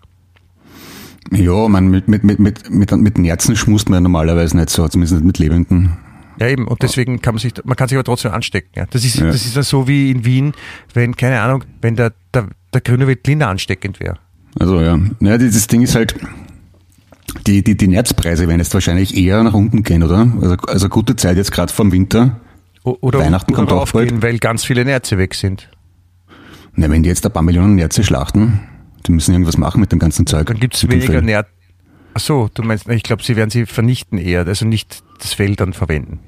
[1.32, 4.87] Ja, man, mit, mit, mit, mit, mit, mit Nerzen schmust man ja normalerweise nicht so,
[4.87, 5.97] zumindest nicht mit Lebenden.
[6.45, 6.66] Ja, eben.
[6.68, 8.70] Und deswegen kann man sich, man kann sich aber trotzdem anstecken.
[8.76, 8.86] Ja.
[8.90, 9.26] Das ist, Ja.
[9.26, 10.53] das ist ja so wie in Wien,
[10.92, 14.18] wenn, keine Ahnung, wenn der, der, der grüne Veltliner ansteckend wäre.
[14.59, 16.14] Also ja, naja, dieses Ding ist halt,
[17.47, 20.28] die, die, die Nerzpreise werden jetzt wahrscheinlich eher nach unten gehen, oder?
[20.40, 22.40] Also, also gute Zeit jetzt gerade vor dem Winter.
[22.84, 25.70] O- Oder Weihnachten oder kommt auch raufgehen, weil ganz viele Nerze weg sind.
[26.74, 28.61] Na, wenn die jetzt ein paar Millionen Nerze schlachten,
[29.07, 30.47] Die müssen irgendwas machen mit dem ganzen Zeug.
[30.47, 31.22] Dann gibt es weniger Fell.
[31.22, 31.47] Nähr...
[32.14, 35.72] Achso, du meinst, ich glaube, sie werden sie vernichten eher, also nicht das Fell dann
[35.72, 36.20] verwenden.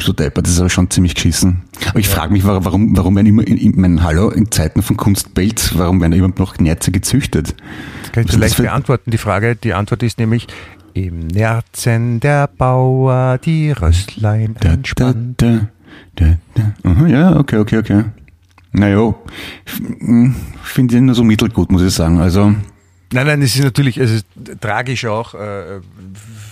[0.00, 1.62] So deppert, das ist aber schon ziemlich geschissen.
[1.88, 4.82] Aber ich frage mich, wa- warum, warum werden immer in, in mein Hallo in Zeiten
[4.82, 7.54] von Kunstpelz, warum werden überhaupt noch Nerze gezüchtet?
[8.02, 9.56] Das kann ich vielleicht beantworten, die Frage.
[9.56, 10.46] Die Antwort ist nämlich,
[10.94, 15.42] im Nerzen der Bauer die Röstlein Da, da, entspannt.
[15.42, 15.68] da,
[16.16, 16.72] da, da.
[16.90, 18.04] Aha, ja, okay, okay, okay.
[18.72, 19.14] Naja,
[20.62, 22.18] finde ich nur so mittelgut, muss ich sagen.
[22.20, 22.54] Also,
[23.16, 24.26] Nein, nein, es ist natürlich, es ist
[24.60, 25.80] tragisch auch äh,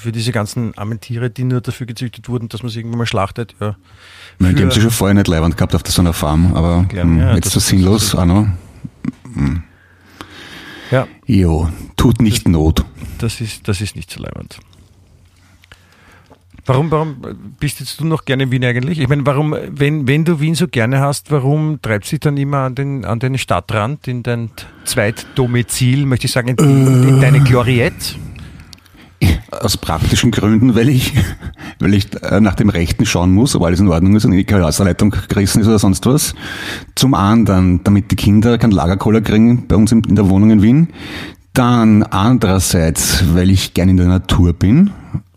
[0.01, 3.07] für diese ganzen armen Tiere, die nur dafür gezüchtet wurden, dass man sie irgendwann mal
[3.07, 3.55] schlachtet.
[3.61, 3.77] Ja.
[4.35, 6.87] ich meine, die haben sie schon vorher nicht leibend gehabt auf so einer Farm, aber
[6.89, 8.47] Klar, hm, ja, jetzt das so sinnlos auch noch.
[10.91, 12.85] ja, Jo, tut nicht Not.
[13.19, 14.59] das ist, das ist nicht so leibend.
[16.67, 17.17] Warum, warum
[17.61, 18.99] bist jetzt du noch gerne in Wien eigentlich?
[18.99, 22.39] Ich meine, warum, wenn, wenn du Wien so gerne hast, warum treibst du dich dann
[22.39, 24.51] immer an den, an den Stadtrand, in dein
[24.85, 28.17] Zweitdomizil, möchte ich sagen, in, in, in deine Gloriette?
[29.51, 31.13] Aus praktischen Gründen, weil ich,
[31.81, 34.47] weil ich äh, nach dem Rechten schauen muss, ob alles in Ordnung ist und die
[34.51, 36.35] Wasserleitung gerissen ist oder sonst was.
[36.95, 40.89] Zum anderen, damit die Kinder kein Lagerkoller kriegen bei uns in, der Wohnung in Wien.
[41.53, 44.91] Dann andererseits, weil ich gern in der Natur bin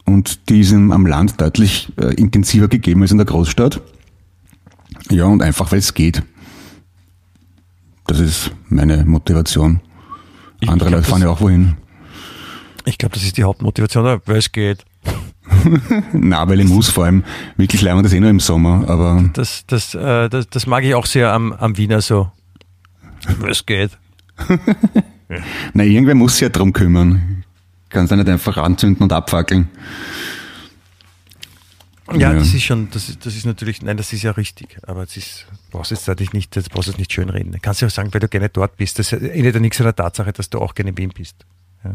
[0.07, 3.81] und die ist im- am Land deutlich äh, intensiver gegeben als in der Großstadt.
[5.11, 6.23] Ja, und einfach, weil es geht.
[8.07, 9.81] Das ist meine Motivation.
[10.59, 11.77] Ich- Andere glaub, Leute fahren ja auch wohin.
[12.85, 14.85] Ich glaube, das ist die Hauptmotivation, weil es geht.
[16.13, 17.23] Na, weil ich muss vor allem
[17.57, 20.93] wirklich leiden das eh nur im Sommer, aber Das, das, äh, das, das mag ich
[20.95, 22.31] auch sehr am, am Wiener so.
[23.39, 23.91] Weil es geht.
[25.73, 27.36] na, irgendwer muss sich ja drum kümmern.
[27.89, 29.69] Kannst du nicht einfach anzünden und abfackeln.
[32.13, 32.33] Ja, Ja.
[32.35, 34.77] das ist schon, das ist, das ist natürlich, nein, das ist ja richtig.
[34.87, 37.51] Aber es ist, brauchst jetzt dadurch nicht, das brauchst jetzt nicht schön reden.
[37.51, 38.97] Du kannst ja auch sagen, weil du gerne dort bist.
[38.99, 41.35] Das ändert ja nichts an der Tatsache, dass du auch gerne in Wien bist.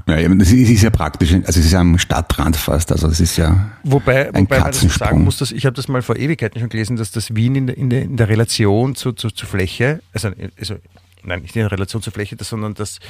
[0.07, 3.21] Ja, eben, das ist, ja praktisch, also es ist ja am Stadtrand fast, also es
[3.21, 5.09] ist ja Wobei, ein wobei man das Katzensprung.
[5.09, 7.67] sagen muss, dass ich habe das mal vor Ewigkeiten schon gelesen, dass das Wien in
[7.67, 10.77] der, in der, in der Relation zu, zu, zu Fläche, also, also
[11.25, 13.01] nein, nicht in der Relation zur Fläche, das, sondern dass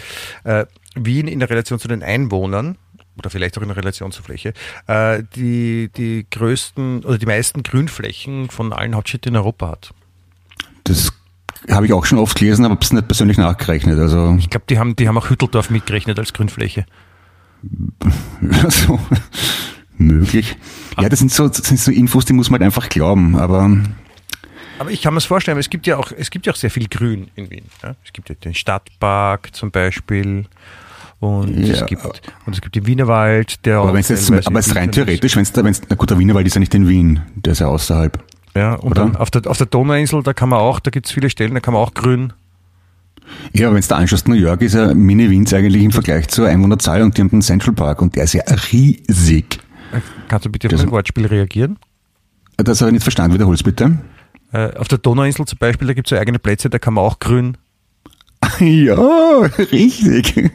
[0.45, 0.65] äh,
[0.95, 2.77] Wien in der Relation zu den Einwohnern
[3.19, 4.55] oder vielleicht auch in der Relation zur Fläche,
[4.87, 9.95] äh, die, die größten oder die meisten Grünflächen von allen Hauptstädten in Europa hat.
[10.85, 11.13] Das
[11.71, 13.99] habe ich auch schon oft gelesen, aber habe es nicht persönlich nachgerechnet.
[13.99, 16.87] Also Ich glaube, die haben, die haben auch Hütteldorf mitgerechnet als Grünfläche.
[18.69, 18.99] so
[19.97, 20.57] möglich.
[20.99, 23.37] Ja, das sind so, das sind so Infos, die muss man halt einfach glauben.
[23.37, 23.71] Aber
[24.79, 26.71] Aber ich kann mir es vorstellen, es gibt ja auch, es gibt ja auch sehr
[26.71, 27.67] viel Grün in Wien.
[27.83, 27.95] Ja?
[28.05, 30.47] Es gibt ja den Stadtpark zum Beispiel.
[31.23, 31.75] Und, Ja.
[31.75, 32.05] es gibt,
[32.47, 35.43] und es gibt den Wienerwald, der aber jetzt, aber es ist in rein theoretisch, wenn
[35.45, 37.61] es da, wenn es, na gut, der Wienerwald ist ja nicht in Wien, der ist
[37.61, 38.19] ja außerhalb.
[38.57, 39.03] Ja, und Oder?
[39.05, 41.55] dann auf der, auf der Donauinsel, da kann man auch, da gibt es viele Stellen,
[41.55, 42.33] da kann man auch grün.
[43.53, 46.49] Ja, aber wenn du da anschaust, New York ist ja Mini-Wiens eigentlich im Vergleich zur
[46.49, 48.43] Einwohnerzahl und die haben den Central Park und der ist ja
[48.73, 49.61] riesig.
[50.27, 51.79] Kannst du bitte auf Das- mein Wortspiel reagieren?
[52.57, 53.97] Das habe ich nicht verstanden, wiederhol's bitte.
[54.53, 57.05] Äh, auf der Donauinsel zum Beispiel, da gibt es ja eigene Plätze, da kann man
[57.05, 57.57] auch grün.
[58.59, 58.97] Ja,
[59.71, 60.51] richtig.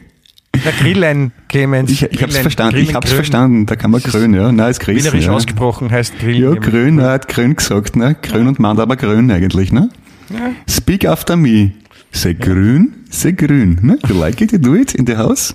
[0.64, 1.90] Na, Grillen, Clemens.
[1.90, 3.14] Ich, ich habe es verstanden, ich Grillen, grün.
[3.14, 3.66] verstanden.
[3.66, 4.50] Da kann man grün, ja.
[4.50, 5.32] Nein, ist grüßen, Wienerisch ja.
[5.32, 6.54] ausgesprochen heißt Grillen.
[6.54, 8.16] Ja, grün, er hat grün gesagt, ne?
[8.22, 9.88] Grün und meint aber grün eigentlich, ne?
[10.30, 10.50] Ja.
[10.68, 11.72] Speak after me.
[12.12, 13.98] Say grün, say grün, ne?
[14.08, 15.54] You like it, you do it in the house?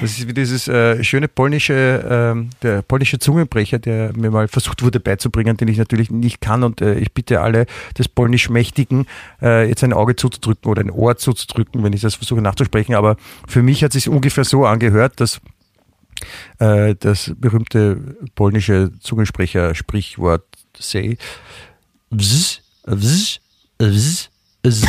[0.00, 4.82] Das ist wie dieses äh, schöne polnische, ähm, der polnische Zungenbrecher, der mir mal versucht
[4.82, 6.62] wurde beizubringen, den ich natürlich nicht kann.
[6.62, 7.66] Und äh, ich bitte alle
[7.96, 9.06] des polnisch Mächtigen,
[9.40, 12.94] äh, jetzt ein Auge zuzudrücken oder ein Ohr zuzudrücken, wenn ich das versuche nachzusprechen.
[12.94, 13.16] Aber
[13.48, 15.40] für mich hat es sich ungefähr so angehört, dass
[16.58, 20.44] äh, das berühmte polnische Zungensprecher-Sprichwort
[20.78, 21.16] say,
[22.10, 23.40] wz, wz,
[23.78, 24.30] wz,
[24.62, 24.86] wz.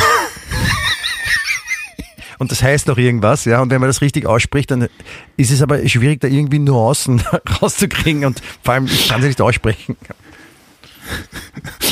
[2.38, 3.60] Und das heißt noch irgendwas, ja.
[3.60, 4.88] Und wenn man das richtig ausspricht, dann
[5.36, 7.20] ist es aber schwierig, da irgendwie Nuancen
[7.62, 8.24] rauszukriegen.
[8.24, 9.96] Und vor allem, ich kann sie nicht aussprechen.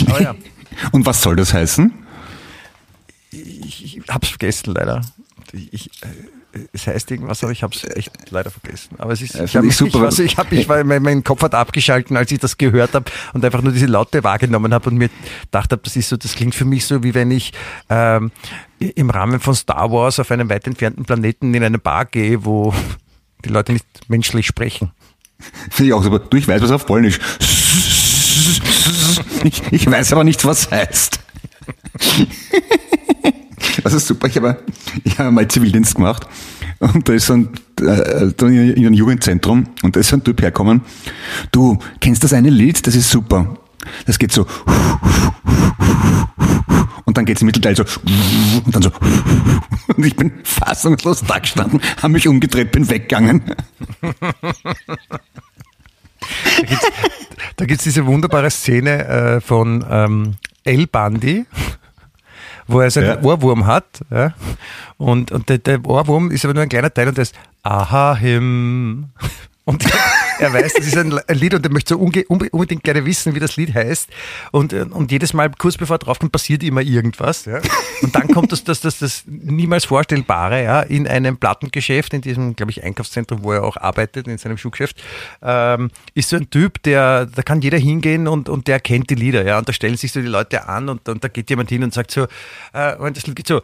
[0.07, 0.35] Aber ja,
[0.93, 1.93] Und was soll das heißen?
[3.33, 5.01] ich, ich hab's vergessen, leider.
[5.53, 6.09] Ich, äh,
[6.73, 8.97] es heißt irgendwas, aber ich hab's echt leider vergessen.
[8.99, 11.03] Aber es ist, Ja, ich habe ich super, ich, weiß, ich, hab, ich war, mein,
[11.03, 14.75] mein Kopf hat abgeschalten, als ich das gehört habe und einfach nur diese Laute wahrgenommen
[14.75, 15.11] habe und mir
[15.43, 17.53] gedacht habe, das ist so, das klingt für mich so, wie wenn ich
[17.89, 18.31] ähm,
[18.79, 22.75] im Rahmen von Star Wars auf einem weit entfernten Planeten in eine Bar gehe, wo
[23.45, 24.93] die Leute nicht menschlich sprechen.
[25.71, 26.19] Finde ich auch super.
[26.21, 27.19] Du, ich weiß was auf Polnisch.
[29.45, 31.21] Ich, ich weiß aber nicht, was heißt.
[33.83, 34.29] Das ist super.
[34.29, 34.59] Ich habe,
[35.05, 36.27] ich habe mal Zivildienst gemacht
[36.79, 40.41] und da ist so ein, äh, in einem Jugendzentrum und da ist so ein Typ
[40.43, 40.83] herkommen.
[41.51, 42.87] Du, kennst das eine Lied?
[42.87, 43.59] Das ist super.
[44.07, 44.47] Das geht so.
[47.05, 47.85] und dann geht's im Mittelteil so
[48.65, 48.91] und dann so
[49.97, 53.43] und ich bin fassungslos da gestanden, habe mich umgedreht, bin weggegangen.
[57.57, 61.45] Da gibt es diese wunderbare Szene äh, von ähm, El Bandi,
[62.73, 63.23] wo er seinen Ja.
[63.23, 64.01] Ohrwurm hat.
[64.11, 64.35] Ja?
[64.99, 68.17] Und, und der, der Ohrwurm ist aber nur ein kleiner Teil und der ist Aha
[68.17, 69.11] him.
[69.65, 69.85] Und
[70.39, 73.57] er weiß, das ist ein, Lied und er möchte so unbedingt gerne wissen, wie das
[73.57, 74.09] Lied heißt.
[74.51, 77.45] Und, äh, und jedes Mal, kurz bevor er draufkommt, passiert immer irgendwas.
[77.45, 77.61] Ja?
[78.03, 80.81] Und dann kommt das, das, das, das niemals Vorstellbare ja?
[80.83, 85.03] in einem Plattengeschäft, in diesem, glaube ich, Einkaufszentrum, wo er auch arbeitet, in seinem Schuhgeschäft,
[85.43, 89.15] ähm, ist so ein Typ, der, da kann jeder hingehen und, und der kennt die
[89.15, 89.45] Lieder.
[89.45, 89.59] Ja?
[89.59, 91.93] Und da stellen sich so die Leute an und, und da geht jemand hin und
[91.95, 92.27] sagt so,
[92.73, 93.63] äh, und das Lied geht so,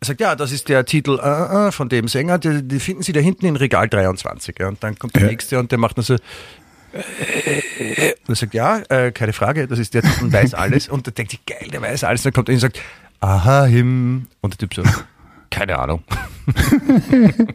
[0.00, 3.02] er sagt, ja, das ist der Titel äh, äh, von dem Sänger, die, die finden
[3.02, 4.58] Sie da hinten in Regal 23.
[4.58, 4.68] Ja.
[4.68, 6.14] Und dann kommt der nächste und der macht nur so.
[6.14, 10.54] Äh, äh, und er sagt, ja, äh, keine Frage, das ist der Typ und weiß
[10.54, 10.88] alles.
[10.88, 12.22] Und der denkt sich, geil, der weiß alles.
[12.22, 12.80] Dann kommt er und sagt,
[13.20, 14.28] aha, him.
[14.40, 14.90] Und der Typ so,
[15.50, 16.02] keine Ahnung.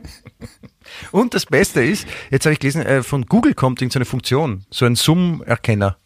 [1.12, 4.06] und das Beste ist, jetzt habe ich gelesen, äh, von Google kommt irgendeine so eine
[4.06, 5.98] Funktion, so ein Summ-Erkenner.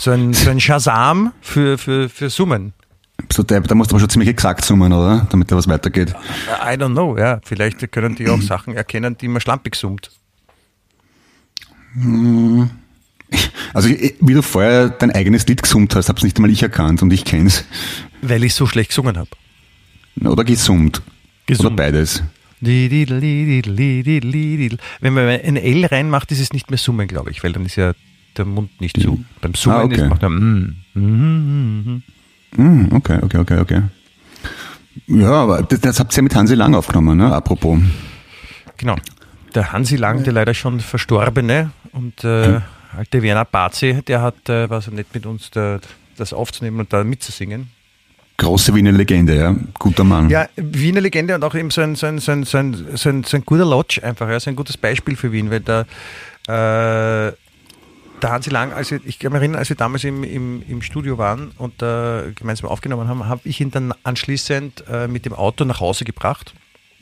[0.00, 2.74] So ein, so ein Shazam für, für, für Summen.
[3.30, 5.26] So, der, da musst du aber schon ziemlich exakt zoomen, oder?
[5.30, 6.10] Damit da was weitergeht.
[6.10, 7.40] I don't know, ja.
[7.44, 10.10] Vielleicht können die auch Sachen erkennen, die man schlampig summt.
[13.74, 17.02] Also, ich- wie du vorher dein eigenes Lied gesummt hast, hab's nicht einmal ich erkannt
[17.02, 17.64] und ich kenn's.
[18.20, 19.30] Weil ich so schlecht gesungen habe.
[20.22, 21.00] Oder gesummt.
[21.46, 21.66] Gesummt.
[21.68, 22.22] Oder beides.
[22.60, 23.06] Wenn
[25.14, 27.92] man ein L reinmacht, ist es nicht mehr Summen, glaube ich, weil dann ist ja
[28.36, 29.24] der Mund nicht zu.
[29.40, 30.02] Beim Summen Ah, okay.
[30.02, 32.02] ist, macht man mm, mm, mm, mm.
[32.56, 33.82] Hm, okay, okay, okay, okay.
[35.06, 37.34] Ja, aber das, das habt ihr ja mit Hansi Lang aufgenommen, ne?
[37.34, 37.78] Apropos.
[38.76, 38.96] Genau.
[39.54, 42.60] Der Hansi Lang, der leider schon Verstorbene und äh,
[42.96, 45.78] alte Werner Bazi, der hat, äh, war so nett mit uns, da,
[46.16, 47.70] das aufzunehmen und da mitzusingen.
[48.38, 49.54] Große Wiener Legende, ja.
[49.78, 50.30] Guter Mann.
[50.30, 53.08] Ja, Wiener Legende und auch eben so ein, so ein, so ein, so ein, so
[53.08, 55.84] ein, so ein guter Lodge einfach, ja, so ein gutes Beispiel für Wien, weil da,
[56.48, 57.32] äh,
[58.22, 60.82] da Hansi Lang, als wir, ich kann mich erinnern, als wir damals im, im, im
[60.82, 65.32] Studio waren und äh, gemeinsam aufgenommen haben, habe ich ihn dann anschließend äh, mit dem
[65.32, 66.54] Auto nach Hause gebracht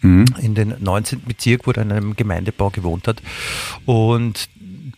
[0.02, 0.24] Mhm.
[0.40, 1.24] in den 19.
[1.26, 3.20] Bezirk, wo er in einem Gemeindebau gewohnt hat.
[3.84, 4.48] Und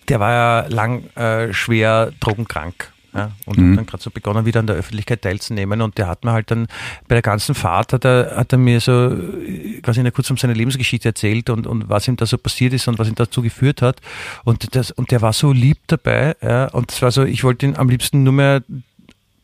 [0.08, 2.92] der war ja lang äh, schwer drogenkrank.
[3.14, 5.82] Ja, und hat dann gerade so begonnen, wieder an der Öffentlichkeit teilzunehmen.
[5.82, 6.66] Und der hat mir halt dann
[7.08, 10.54] bei der ganzen Fahrt, hat er, hat er mir so äh, quasi kurz um seine
[10.54, 13.82] Lebensgeschichte erzählt und, und was ihm da so passiert ist und was ihn dazu geführt
[13.82, 14.00] hat.
[14.44, 16.36] Und, das, und der war so lieb dabei.
[16.40, 18.62] Ja, und es war so, ich wollte ihn am liebsten nur mehr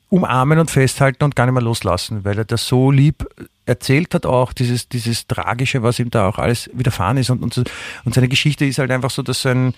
[0.09, 3.29] umarmen und festhalten und gar nicht mehr loslassen, weil er das so lieb
[3.67, 7.53] erzählt hat auch, dieses, dieses Tragische, was ihm da auch alles widerfahren ist und, und,
[7.53, 7.63] so,
[8.05, 9.75] und seine Geschichte ist halt einfach so, dass sein,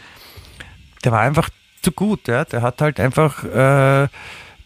[1.05, 1.51] der war einfach
[1.83, 4.09] zu gut, ja, der hat halt einfach, äh,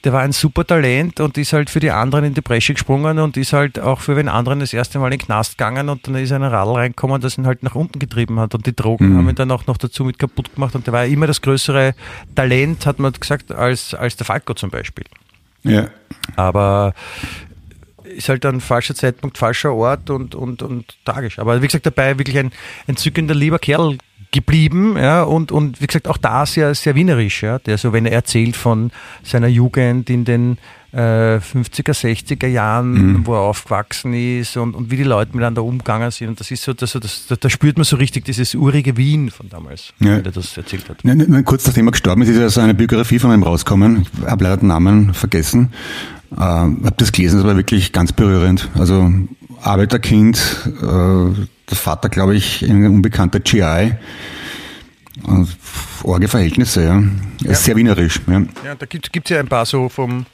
[0.04, 3.18] der war ein super Talent und ist halt für die anderen in die Bresche gesprungen
[3.18, 6.06] und ist halt auch für den anderen das erste Mal in den Knast gegangen und
[6.06, 9.16] dann ist ein Radl reingekommen, das ihn halt nach unten getrieben hat und die Drogen
[9.16, 11.94] haben ihn dann auch noch dazu mit kaputt gemacht und der war immer das größere
[12.34, 15.04] Talent, hat man gesagt, als, als der Falco zum Beispiel.
[15.62, 15.88] Ja.
[16.36, 16.94] Aber
[18.04, 21.38] ist halt ein falscher Zeitpunkt, falscher Ort und, und, und tragisch.
[21.38, 22.52] Aber wie gesagt, dabei wirklich ein
[22.86, 23.98] entzückender, lieber Kerl
[24.34, 28.04] geblieben, ja, und, und wie gesagt, auch da sehr, sehr wienerisch, ja, der so, wenn
[28.04, 28.90] er erzählt von
[29.22, 30.58] seiner Jugend in den
[30.92, 36.10] äh, 50er, 60er Jahren, wo er aufgewachsen ist und, und wie die Leute miteinander umgegangen
[36.10, 36.28] sind.
[36.28, 39.30] Und das ist so, das, das, da, da spürt man so richtig dieses urige Wien
[39.30, 40.16] von damals, Ja.
[40.18, 40.98] wenn er das erzählt hat.
[41.04, 44.06] Nein, nein, kurz nachdem er gestorben ist, ist ja so eine Biografie von ihm rausgekommen.
[44.20, 45.72] Ich habe leider den Namen vergessen.
[46.36, 48.68] Äh, habe das gelesen, das war wirklich ganz berührend.
[48.74, 49.10] Also
[49.64, 50.36] Arbeiterkind,
[50.66, 53.94] äh, der Vater, glaube ich, ein unbekannter GI.
[55.22, 55.48] Und
[56.02, 57.02] orge Verhältnisse, ja.
[57.50, 58.20] Ist sehr wienerisch.
[58.26, 58.42] Ja.
[58.64, 60.26] Ja, da gibt es ja ein paar so vom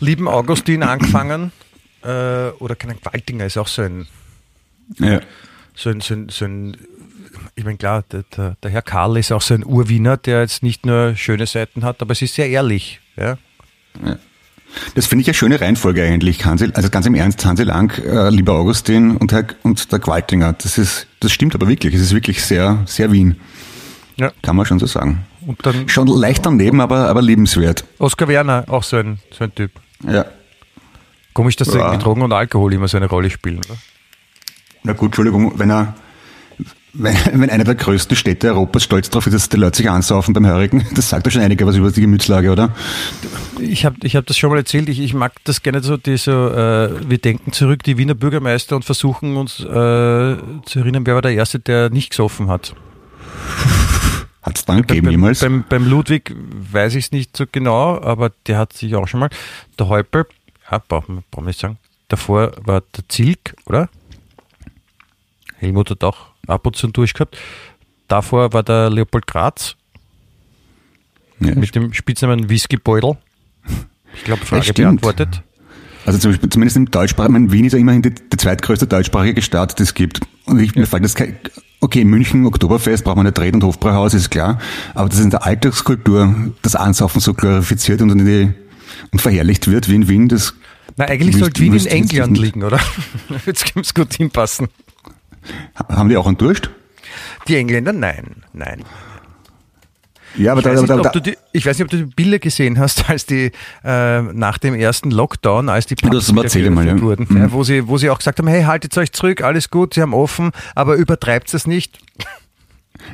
[0.00, 1.52] lieben Augustin angefangen.
[2.00, 4.06] Äh, oder kein Gewaltinger ist auch so ein,
[5.00, 5.18] Ja.
[5.74, 6.76] so ein, so ein, so ein
[7.56, 10.62] ich meine, klar, der, der, der Herr Karl ist auch so ein Urwiener, der jetzt
[10.62, 13.00] nicht nur schöne Seiten hat, aber es ist sehr ehrlich.
[13.16, 13.36] Ja?
[14.94, 16.72] Das finde ich eine schöne Reihenfolge eigentlich, Hansel.
[16.74, 20.52] Also ganz im Ernst, Hansel Lang, äh, lieber Augustin und, Herr, und der Gewaltinger.
[20.52, 21.94] Das ist, das stimmt aber wirklich.
[21.94, 23.36] Es ist wirklich sehr, sehr Wien.
[24.16, 24.32] Ja.
[24.42, 25.24] Kann man schon so sagen.
[25.46, 27.84] Und dann Schon leicht daneben, aber, aber liebenswert.
[27.98, 29.70] Oskar Werner, auch so ein, so ein Typ.
[30.06, 30.26] Ja.
[31.32, 31.96] Komisch, dass Ja.
[31.96, 33.58] Drogen und Alkohol immer so eine Rolle spielen.
[33.58, 33.76] Oder?
[34.82, 35.94] Na gut, Entschuldigung, wenn er,
[36.98, 40.34] wenn, wenn einer der größten Städte Europas stolz darauf ist, dass die Leute sich ansaufen
[40.34, 42.74] beim Hörigen, das sagt doch schon einiger was über die Gemütslage, oder?
[43.60, 46.16] Ich habe ich hab das schon mal erzählt, ich, ich mag das gerne so, die
[46.16, 51.14] so äh, wir denken zurück, die Wiener Bürgermeister und versuchen uns äh, zu erinnern, wer
[51.14, 52.74] war der Erste, der nicht gesoffen hat.
[54.42, 55.40] Hat es dann gegeben jemals?
[55.40, 56.34] Beim, beim Ludwig
[56.72, 59.30] weiß ich es nicht so genau, aber der hat sich auch schon mal.
[59.78, 60.26] Der Häupl,
[60.70, 61.78] ja, brauchen wir nicht sagen.
[62.08, 63.88] Davor war der Zilk, oder?
[65.58, 67.36] Helmut hat auch ab und zu durchgehabt.
[68.08, 69.76] Davor war der Leopold Graz
[71.40, 73.16] ja, mit dem Spitznamen Whiskybeutel.
[74.14, 75.42] Ich glaube, Frage beantwortet.
[76.06, 78.86] Also zum Beispiel, zumindest im Deutschsprachigen, ich meine, Wien ist ja immerhin die, die zweitgrößte
[78.86, 80.20] deutschsprachige Stadt, die es gibt.
[80.46, 81.36] Und ich, mir fällt das kein,
[81.80, 84.58] okay, München, Oktoberfest, braucht man nicht reden und Hofbräuhaus, ist klar.
[84.94, 88.48] Aber dass in der Alltagskultur das Ansaufen so glorifiziert und, die,
[89.12, 90.54] und verherrlicht wird wie in Wien, das
[90.96, 92.80] Na, eigentlich Wüsste- sollte Wien in England liegen, oder?
[93.46, 94.68] Jetzt kann es gut hinpassen.
[95.88, 96.70] Haben die auch einen Durst?
[97.48, 98.84] Die Engländer, nein, nein.
[100.36, 101.96] Ja, aber Ich da, weiß, nicht, da, ob du die, ich weiß nicht, ob du
[101.96, 103.50] die Bilder gesehen hast, als die
[103.84, 106.46] äh, nach dem ersten Lockdown, als die Pubs mal
[106.86, 107.00] ja.
[107.00, 107.52] wurden, Mhm.
[107.52, 110.14] wo, sie, wo sie auch gesagt haben, hey, haltet euch zurück, alles gut, sie haben
[110.14, 111.98] offen, aber übertreibt es nicht.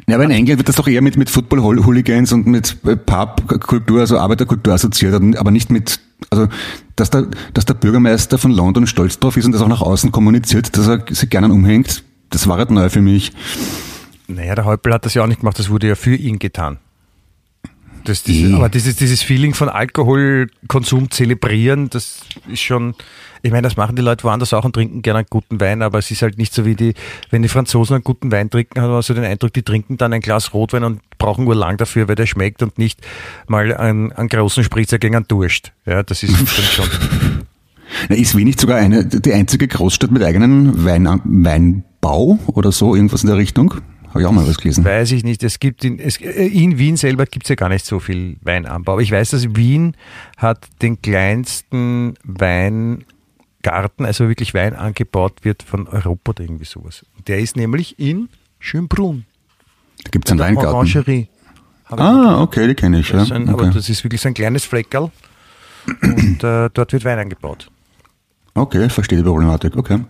[0.06, 4.00] Ja, aber in England wird das doch eher mit, mit Football-Hooligans und mit äh, Pub-Kultur,
[4.00, 6.48] also Arbeiterkultur assoziiert, aber nicht mit, also,
[6.96, 10.10] dass der, dass der Bürgermeister von London stolz drauf ist und das auch nach außen
[10.10, 12.02] kommuniziert, dass er sich gerne umhängt,
[12.34, 13.32] das war halt neu für mich.
[14.26, 16.78] Naja, der Häupl hat das ja auch nicht gemacht, das wurde ja für ihn getan.
[18.04, 18.54] Das, dieses, Eh.
[18.54, 22.94] aber dieses, dieses Feeling von Alkoholkonsum zelebrieren, das ist schon,
[23.42, 25.98] ich meine, das machen die Leute woanders auch und trinken gerne einen guten Wein, aber
[26.00, 26.92] es ist halt nicht so wie die,
[27.30, 30.12] wenn die Franzosen einen guten Wein trinken, hat man so den Eindruck, die trinken dann
[30.12, 33.00] ein Glas Rotwein und brauchen nur lang dafür, weil der schmeckt und nicht
[33.46, 35.72] mal einen, einen großen Spritzer gegen einen Durst.
[35.86, 36.88] Ja, das ist dann schon.
[38.08, 43.22] Ist Wien nicht sogar eine, die einzige Großstadt mit eigenen Wein, Weinbau oder so, irgendwas
[43.22, 43.74] in der Richtung?
[44.08, 44.84] Habe ich auch mal was gelesen.
[44.84, 45.42] Weiß ich nicht.
[45.42, 48.36] Es gibt in, es, äh, in Wien selber gibt es ja gar nicht so viel
[48.42, 48.92] Weinanbau.
[48.92, 49.96] Aber ich weiß, dass Wien
[50.36, 57.04] hat den kleinsten Weingarten, also wirklich Wein angebaut wird von Europa oder irgendwie sowas.
[57.26, 58.28] Der ist nämlich in
[58.60, 59.24] Schönbrunn.
[60.04, 60.74] Da gibt's einen Weingarten.
[60.74, 61.28] Orangerie.
[61.86, 63.08] Ah, okay, die kenne ich.
[63.08, 63.16] Ja.
[63.16, 63.72] Das ist ein, Aber Okay.
[63.74, 65.10] das ist wirklich so ein kleines Fleckerl.
[66.02, 67.68] Und äh, dort wird Wein angebaut.
[68.54, 69.76] Okay, verstehe die Problematik.
[69.76, 70.00] Okay.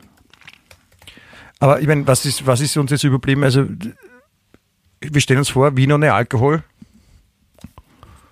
[1.61, 3.42] Aber ich meine, was ist, was ist uns jetzt überblieben?
[3.45, 3.66] Also,
[5.01, 6.62] wir stellen uns vor, Wien ohne Alkohol.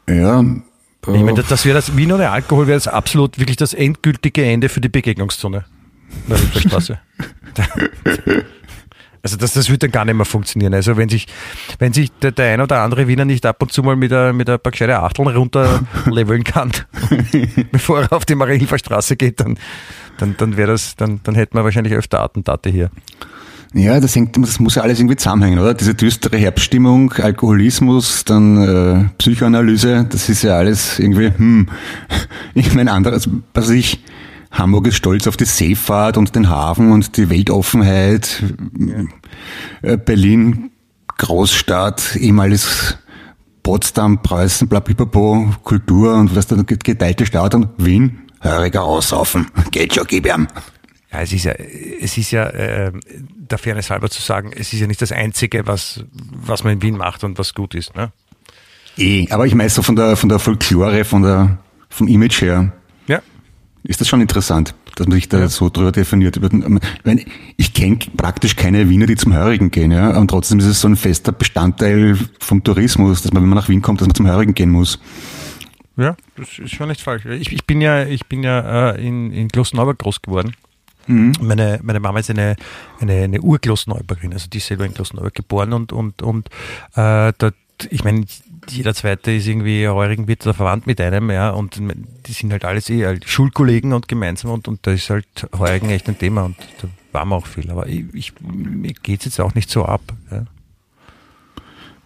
[0.08, 0.40] Ja.
[0.42, 4.44] Ich meine, das- das wäre das Wien ohne Alkohol wäre das absolut wirklich das endgültige
[4.44, 5.64] Ende für die Begegnungszone.
[7.56, 7.66] Der.
[9.24, 10.74] Also das, das wird dann gar nicht mehr funktionieren.
[10.74, 11.28] Also wenn sich,
[11.78, 14.36] wenn sich der, der ein oder andere Wiener nicht ab und zu mal mit ein,
[14.36, 16.72] mit ein paar gescheite Achteln runterleveln kann,
[17.70, 19.56] bevor er auf die Marienhilfer Straße geht, dann,
[20.18, 22.90] dann, dann wäre das, dann, dann hätten wir wahrscheinlich öfter Attentate hier.
[23.74, 25.72] Ja, das, hängt, das muss ja alles irgendwie zusammenhängen, oder?
[25.72, 31.68] Diese düstere Herbststimmung, Alkoholismus, dann äh, Psychoanalyse, das ist ja alles irgendwie, hm.
[32.54, 34.04] Ich meine, anderes, was ich,
[34.50, 38.42] Hamburg ist stolz auf die Seefahrt und den Hafen und die Weltoffenheit.
[39.80, 40.70] Äh, Berlin,
[41.16, 42.98] Großstadt, ehemaliges
[43.62, 49.46] Potsdam, Preußen, blablabla, Kultur und was da geteilte Stadt und Wien, höriger aussaufen.
[49.70, 50.48] Geht schon, gib ihm.
[51.12, 52.92] Ja, es ist ja, es ist ja äh,
[53.36, 56.82] der Fairness halber zu sagen, es ist ja nicht das Einzige, was, was man in
[56.82, 57.94] Wien macht und was gut ist.
[57.94, 58.12] Ne?
[58.96, 61.58] Eh, aber ich meine so von der, von der Folklore, von der,
[61.90, 62.72] vom Image her,
[63.08, 63.20] Ja.
[63.84, 66.38] ist das schon interessant, dass man sich da so drüber definiert.
[66.38, 67.24] Ich meine,
[67.58, 70.88] ich kenne praktisch keine Wiener, die zum Hörigen gehen, ja, und trotzdem ist es so
[70.88, 74.26] ein fester Bestandteil vom Tourismus, dass man, wenn man nach Wien kommt, dass man zum
[74.26, 74.98] Hörigen gehen muss.
[75.96, 77.26] Ja, das ist schon nicht falsch.
[77.26, 80.54] Ich, ich bin ja, ich bin ja äh, in, in Klosterneuburg groß geworden.
[81.06, 82.56] Meine, meine Mama ist eine,
[83.00, 86.48] eine, eine Urklosterneuburgerin, also die ist selber in Klosterneuburg geboren und, und, und
[86.94, 87.56] äh, dort,
[87.90, 88.24] ich meine,
[88.68, 91.80] jeder zweite ist irgendwie Heurigenwirt oder verwandt mit einem, ja, und
[92.26, 95.26] die sind halt alles eh halt Schulkollegen und gemeinsam und, und da ist halt
[95.58, 97.68] Heurigen echt ein Thema und da waren wir auch viel.
[97.70, 100.02] Aber ich, ich, mir geht's jetzt auch nicht so ab.
[100.30, 100.44] Ja.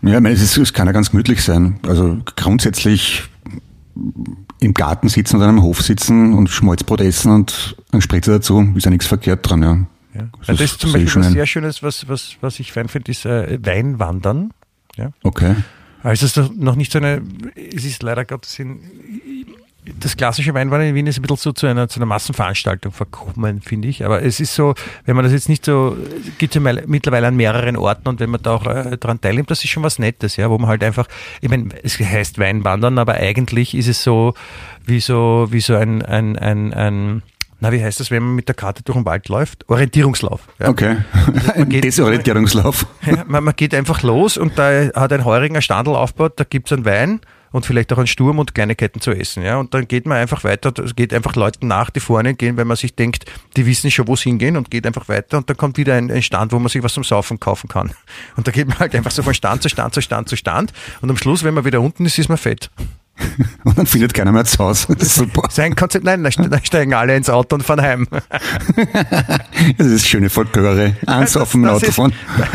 [0.02, 1.80] Ja, ich meine, es, ist, es kann ja ganz gemütlich sein.
[1.86, 3.24] Also grundsätzlich
[4.60, 8.84] im Garten sitzen oder am Hof sitzen und Schmalzbrot essen und ein Spritzer dazu, ist
[8.84, 9.78] ja nichts verkehrt dran, ja.
[10.14, 10.28] Ja.
[10.38, 11.34] Das Das, ist zum Beispiel schon was ein.
[11.34, 14.52] sehr Schönes, was, was, was ich fein finde, ist äh, Weinwandern.
[14.96, 15.10] Ja.
[15.22, 15.56] Okay.
[16.02, 17.20] Also es ist noch nicht so eine,
[17.56, 18.78] es ist leider Gottes in,
[20.00, 23.60] das klassische Weinwandern in Wien ist ein bisschen so zu einer, zu einer Massenveranstaltung verkommen,
[23.60, 24.04] finde ich.
[24.04, 24.74] Aber es ist so,
[25.04, 25.96] wenn man das jetzt nicht so,
[26.38, 29.50] gibt es ja mittlerweile an mehreren Orten und wenn man da auch äh, daran teilnimmt,
[29.50, 31.06] das ist schon was Nettes, ja, wo man halt einfach,
[31.40, 34.34] ich meine, es heißt Weinwandern, aber eigentlich ist es so,
[34.84, 37.22] wie so, wie so ein, ein, ein, ein
[37.58, 39.66] na, wie heißt das, wenn man mit der Karte durch den Wald läuft?
[39.70, 40.42] Orientierungslauf.
[40.58, 40.68] Ja.
[40.68, 40.98] Okay.
[41.54, 42.86] Ein geht- Desorientierungslauf.
[43.06, 46.44] Ja, man, man geht einfach los und da hat ein Heurigen ein Standel aufgebaut, da
[46.44, 47.20] gibt's einen Wein
[47.56, 49.42] und vielleicht auch einen Sturm und Kleinigkeiten zu essen.
[49.42, 49.56] Ja?
[49.56, 52.76] Und dann geht man einfach weiter, geht einfach Leuten nach, die vorne gehen, wenn man
[52.76, 53.24] sich denkt,
[53.56, 56.10] die wissen schon, wo sie hingehen und geht einfach weiter und dann kommt wieder ein,
[56.10, 57.92] ein Stand, wo man sich was zum Saufen kaufen kann.
[58.36, 60.72] Und da geht man halt einfach so von Stand zu Stand zu Stand zu Stand
[61.00, 62.70] und am Schluss, wenn man wieder unten ist, ist man fett.
[63.64, 64.94] Und dann findet keiner mehr zu Hause.
[64.96, 65.42] Das ist super.
[65.50, 68.08] Sein Konzept, nein, dann steigen alle ins Auto und fahren heim.
[69.78, 70.96] Das ist schöne Folklore.
[71.06, 72.12] Ansaufen mit das, Auto fahren.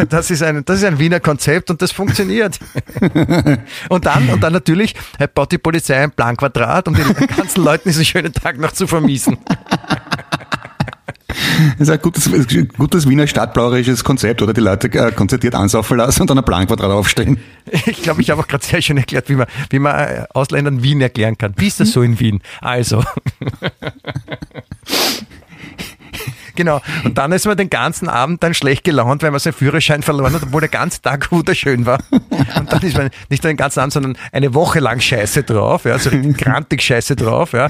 [0.09, 2.59] das, ist ein, das ist ein Wiener Konzept und das funktioniert.
[3.89, 4.95] Und dann, und dann natürlich
[5.33, 9.37] baut die Polizei ein Planquadrat, um den ganzen Leuten diesen schönen Tag noch zu vermiesen.
[11.77, 12.29] Das ist ein gutes,
[12.77, 16.91] gutes Wiener stadtblauerisches Konzept, oder die Leute äh, konzertiert ansaufen lassen und dann ein Planquadrat
[16.91, 17.37] aufstellen.
[17.85, 20.83] Ich glaube, ich habe auch gerade sehr schön erklärt, wie man, wie man äh, Ausländern
[20.83, 21.53] Wien erklären kann.
[21.57, 22.41] Wie ist das so in Wien?
[22.59, 23.03] Also.
[26.55, 26.81] Genau.
[27.03, 30.33] Und dann ist man den ganzen Abend dann schlecht gelaunt, weil man seinen Führerschein verloren
[30.33, 31.99] hat, obwohl der ganze Tag wunderschön war.
[32.11, 35.85] Und dann ist man nicht nur den ganzen Abend, sondern eine Woche lang scheiße drauf,
[35.85, 37.69] ja, so richtig grantig scheiße drauf, ja.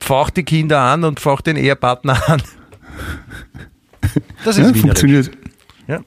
[0.00, 2.42] Pfaucht die Kinder an und pfaucht den Ehepartner an.
[4.44, 5.30] Das ist Ja, funktioniert.
[5.86, 6.00] Ja.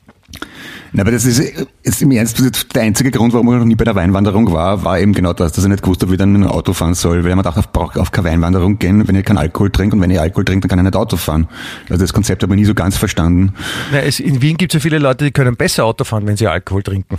[0.92, 1.40] Na, aber das ist
[1.84, 2.40] jetzt im Ernst
[2.76, 5.52] der einzige Grund, warum ich noch nie bei der Weinwanderung war, war eben genau das,
[5.52, 7.24] dass ich nicht gewusst habe, wie ich dann dem Auto fahren soll.
[7.24, 10.02] Weil man dachte, ich brauche auf keine Weinwanderung gehen, wenn ich keinen Alkohol trinke und
[10.02, 11.48] wenn ich Alkohol trinke, dann kann ich nicht Auto fahren.
[11.90, 13.54] Also das Konzept habe ich nie so ganz verstanden.
[13.92, 16.38] Na, es, in Wien gibt es ja viele Leute, die können besser Auto fahren, wenn
[16.38, 17.18] sie Alkohol trinken.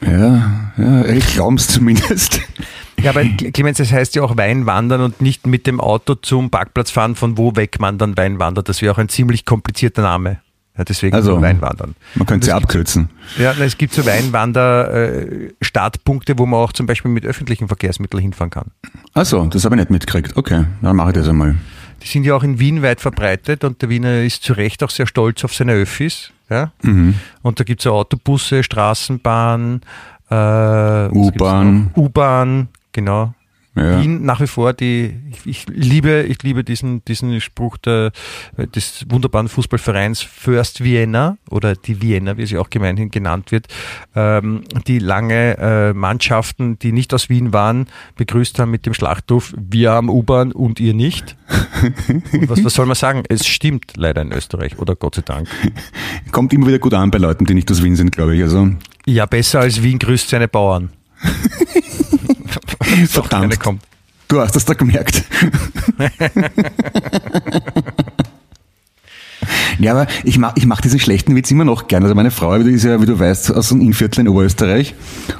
[0.00, 2.40] Ja, ja, ich glaube es zumindest.
[3.04, 6.90] Ja, aber Clemens, es heißt ja auch Weinwandern und nicht mit dem Auto zum Parkplatz
[6.90, 8.68] fahren, von wo weg man dann Weinwandert.
[8.68, 10.38] Das wäre auch ein ziemlich komplizierter Name.
[10.76, 11.94] Ja, deswegen Also, Weinwandern.
[12.16, 13.08] Man könnte sie Das gibt- abkürzen.
[13.38, 18.66] Ja, es gibt so Weinwander-Startpunkte, wo man auch zum Beispiel mit öffentlichen Verkehrsmitteln hinfahren kann.
[19.12, 20.36] Also, das habe ich nicht mitgekriegt.
[20.36, 21.54] Okay, dann mache ich das einmal.
[22.02, 24.90] Die sind ja auch in Wien weit verbreitet und der Wiener ist zu Recht auch
[24.90, 26.30] sehr stolz auf seine Öffis.
[26.50, 26.72] Ja?
[26.82, 27.14] Mhm.
[27.42, 29.80] Und da gibt es ja Autobusse, Straßenbahn,
[30.28, 30.34] äh,
[31.08, 31.90] U-Bahn.
[31.96, 33.34] U-Bahn, genau.
[33.76, 34.00] Ja.
[34.00, 38.12] Wien nach wie vor die, ich, ich liebe, ich liebe diesen, diesen Spruch der,
[38.56, 43.66] des wunderbaren Fußballvereins First Vienna oder die Vienna, wie sie auch gemeinhin genannt wird,
[44.14, 49.52] ähm, die lange äh, Mannschaften, die nicht aus Wien waren, begrüßt haben mit dem Schlachtruf,
[49.58, 51.36] wir haben U-Bahn und ihr nicht.
[52.32, 53.24] Und was, was soll man sagen?
[53.28, 55.48] Es stimmt leider in Österreich oder Gott sei Dank.
[56.30, 58.42] Kommt immer wieder gut an bei Leuten, die nicht aus Wien sind, glaube ich.
[58.42, 58.70] Also,
[59.04, 60.90] Ja, besser als Wien grüßt seine Bauern.
[63.08, 63.60] Verdammt.
[63.60, 63.82] kommt.
[64.28, 65.22] Du hast das da gemerkt.
[69.78, 72.02] ja, aber ich mache ich mach diesen schlechten Witz immer noch gern.
[72.02, 74.94] Also meine Frau ist ja, wie du weißt, aus einem Innviertel in Oberösterreich.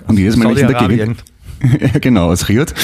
[0.07, 0.89] Und jedes Mal, wenn ich in der.
[0.89, 1.25] Gegend...
[1.81, 2.75] ja, genau, aus Riot.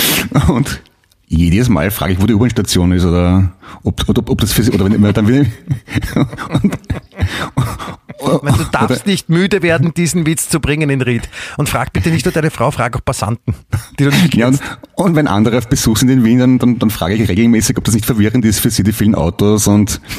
[0.49, 0.81] Und
[1.27, 3.53] jedes Mal frage ich, wo die U-Bahn-Station ist oder
[3.85, 4.73] ob, oder, ob das für sie...
[4.73, 5.47] Oder wenn dann wieder...
[6.63, 6.79] und,
[8.43, 11.29] meine, du darfst nicht müde werden, diesen Witz zu bringen in Ried.
[11.57, 13.55] Und frag bitte nicht nur deine Frau, frag auch Passanten,
[13.99, 14.61] die du nicht Ja, und,
[14.95, 17.85] und wenn andere auf Besuch sind in Wien, dann, dann, dann frage ich regelmäßig, ob
[17.85, 20.01] das nicht verwirrend ist für sie, die vielen Autos und,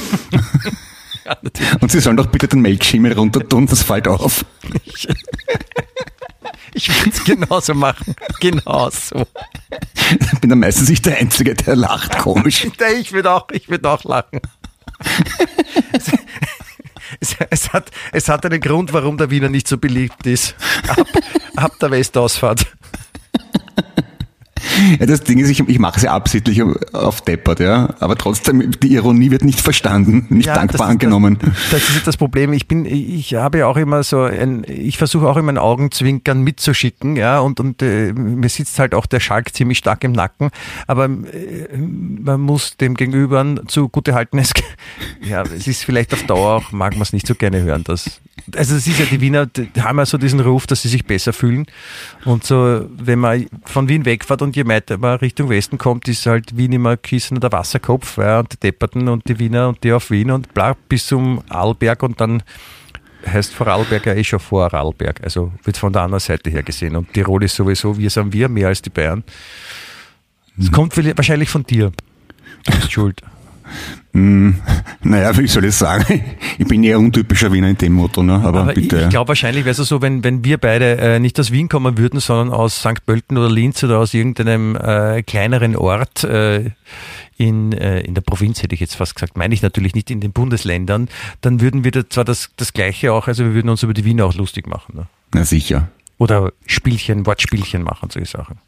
[1.26, 1.38] Ja,
[1.80, 4.46] und sie sollen doch bitte den Melkschimmel runter tun, das fällt auf.
[6.74, 8.16] Ich will es genauso machen.
[8.40, 9.28] Genauso.
[10.34, 12.66] Ich bin dann meistens nicht der Einzige, der lacht, komisch.
[13.02, 14.40] Ich würde auch, ich würde auch lachen.
[17.22, 20.56] Es, es, hat, es hat einen Grund, warum der Wiener nicht so beliebt ist.
[20.88, 21.08] Ab,
[21.56, 22.66] ab der Westausfahrt.
[25.00, 26.62] Ja, das Ding ist, ich, ich mache es ja absichtlich
[26.94, 31.38] auf Deppert, ja, aber trotzdem, die Ironie wird nicht verstanden, nicht Ja, dankbar das angenommen.
[31.42, 32.54] Das, das ist das Problem.
[32.54, 36.42] Ich bin, ich habe ja auch immer so ein, ich versuche auch immer ein Augenzwinkern
[36.42, 40.52] mitzuschicken, ja, und, und äh, mir sitzt halt auch der Schalk ziemlich stark im Nacken,
[40.88, 44.52] aber äh, man muss dem Gegenüber zugute halten, es,
[45.22, 48.22] ja, es ist vielleicht auf Dauer auch, mag man es nicht so gerne hören, dass,
[48.58, 51.06] also es ist ja, die Wiener die haben ja so diesen Ruf, dass sie sich
[51.06, 51.66] besser fühlen
[52.26, 56.26] und so, wenn man von Wien wegfährt und je weiter man Richtung Westen kommt, ist
[56.26, 59.94] halt Wien immer Kissen oder Wasserkopf, ja, und die Depperten und die Wiener und die
[59.94, 62.44] auf Wien und bla, bis zum Arlberg und dann
[63.26, 67.14] heißt Vorarlberg ja eh schon Vorarlberg, also wird von der anderen Seite her gesehen und
[67.14, 69.24] Tirol ist sowieso, wir sind wir mehr als die Bayern.
[70.60, 71.92] Es kommt vielleicht- wahrscheinlich von dir.
[72.66, 73.22] Du bist schuld.
[74.14, 74.56] Hm,
[75.04, 76.24] naja, wie soll ich sagen?
[76.58, 78.34] Ich bin eher untypischer Wiener in dem Motto, ne?
[78.34, 79.04] aber, Aber ich, bitte.
[79.04, 81.98] ich glaube wahrscheinlich wäre es so, wenn, wenn wir beide äh, nicht aus Wien kommen
[81.98, 83.06] würden, sondern aus St.
[83.06, 86.72] Pölten oder Linz oder aus irgendeinem äh, kleineren Ort äh,
[87.38, 90.22] in, äh, in der Provinz, hätte ich jetzt fast gesagt, meine ich natürlich nicht in
[90.22, 91.10] den Bundesländern,
[91.42, 94.06] dann würden wir da zwar das, das Gleiche auch, also wir würden uns über die
[94.06, 94.98] Wiener auch lustig machen.
[94.98, 95.08] Ne?
[95.34, 95.90] Na sicher.
[96.18, 98.60] Oder Spielchen, Wortspielchen machen, solche Sachen.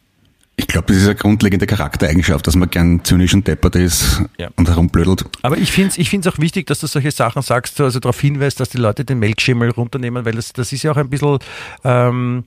[0.56, 4.50] Ich glaube, das ist eine grundlegende Charaktereigenschaft, dass man gern zynisch und deppert ist Ja.
[4.56, 5.26] und herumblödelt.
[5.42, 8.20] Aber ich finde es ich find's auch wichtig, dass du solche Sachen sagst, also darauf
[8.22, 11.40] hinweist, dass die Leute den Melkschimmel runternehmen, weil das, das ist ja auch ein bisschen
[11.84, 12.44] ähm,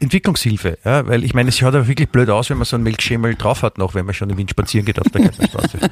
[0.00, 0.78] Entwicklungshilfe.
[0.84, 1.06] Ja?
[1.06, 3.62] Weil ich meine, es schaut ja wirklich blöd aus, wenn man so einen Melkschimmel drauf
[3.62, 5.78] hat, noch wenn man schon im Wind spazieren geht auf der Gärtnerstraße.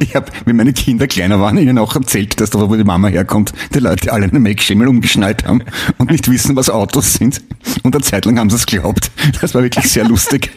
[0.00, 3.08] Ich habe, wenn meine Kinder kleiner waren, ihnen auch erzählt, dass da, wo die Mama
[3.08, 5.62] herkommt, die Leute alle einen Make-Schimmel umgeschnallt haben
[5.98, 7.42] und nicht wissen, was Autos sind.
[7.82, 9.10] Und eine Zeit lang haben sie es geglaubt.
[9.42, 10.50] Das war wirklich sehr lustig.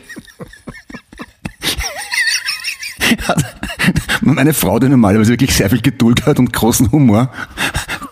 [4.22, 7.32] Meine Frau, die normalerweise wirklich sehr viel Geduld hat und großen Humor,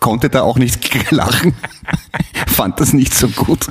[0.00, 1.54] konnte da auch nicht lachen.
[2.46, 3.66] Fand das nicht so gut.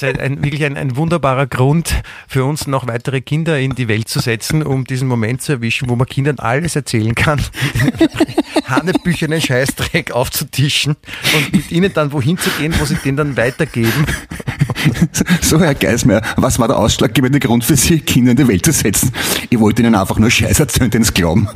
[0.00, 4.08] Ein, ein, wirklich ein, ein wunderbarer Grund für uns, noch weitere Kinder in die Welt
[4.08, 7.40] zu setzen, um diesen Moment zu erwischen, wo man Kindern alles erzählen kann,
[8.66, 10.96] hanebüchernen Scheißdreck aufzutischen
[11.34, 14.06] und mit ihnen dann wohin zu gehen, wo sie den dann weitergeben.
[15.40, 18.72] So, Herr Geismeier, was war der ausschlaggebende Grund für Sie, Kinder in die Welt zu
[18.72, 19.12] setzen?
[19.50, 21.48] Ich wollte Ihnen einfach nur Scheiß erzählen, den Sie glauben.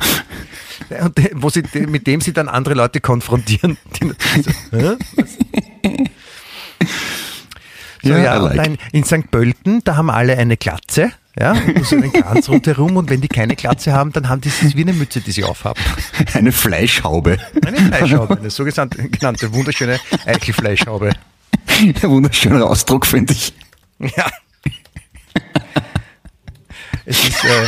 [0.99, 3.77] Und wo sie, mit dem sie dann andere Leute konfrontieren.
[4.01, 6.07] Die natürlich so, Hä?
[8.01, 8.55] So, Ja, ja, like.
[8.55, 9.29] nein, in St.
[9.29, 13.55] Pölten, da haben alle eine Glatze, ja, so einen Kranz rundherum und wenn die keine
[13.55, 15.81] Glatze haben, dann haben die es wie eine Mütze, die sie aufhaben.
[16.33, 17.37] Eine Fleischhaube.
[17.65, 21.11] Eine Fleischhaube, eine so genannte, genannte wunderschöne Eichelfleischhaube.
[21.79, 23.53] Ein wunderschöner Ausdruck, finde ich.
[23.99, 24.27] Ja.
[27.05, 27.67] Es ist äh,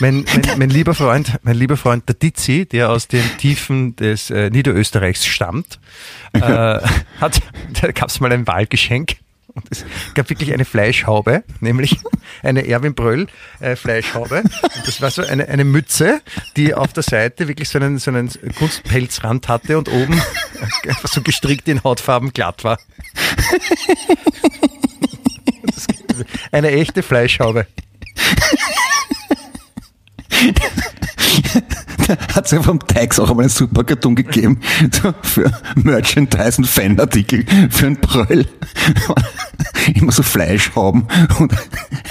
[0.00, 4.30] mein, mein, mein lieber Freund, mein lieber Freund der Dizzi, der aus den Tiefen des
[4.30, 5.78] äh, Niederösterreichs stammt,
[6.32, 6.40] äh,
[7.20, 7.40] hat,
[7.80, 9.16] da gab es mal ein Wahlgeschenk.
[9.56, 9.84] Und es
[10.14, 11.98] gab wirklich eine Fleischhaube, nämlich
[12.42, 13.26] eine Erwin Bröll
[13.60, 14.42] äh, Fleischhaube.
[14.42, 16.20] Und das war so eine, eine Mütze,
[16.56, 20.20] die auf der Seite wirklich so einen, so einen Kunstpelzrand hatte und oben
[20.86, 22.78] einfach so gestrickt in Hautfarben glatt war.
[25.62, 25.86] Das,
[26.52, 27.66] eine echte Fleischhaube.
[32.08, 34.60] Hat es ja vom Teix auch einmal einen super Karton gegeben
[35.22, 38.46] für Merchandise und Fanartikel für einen Bröll.
[39.94, 41.06] Immer so Fleischhauben
[41.38, 41.52] und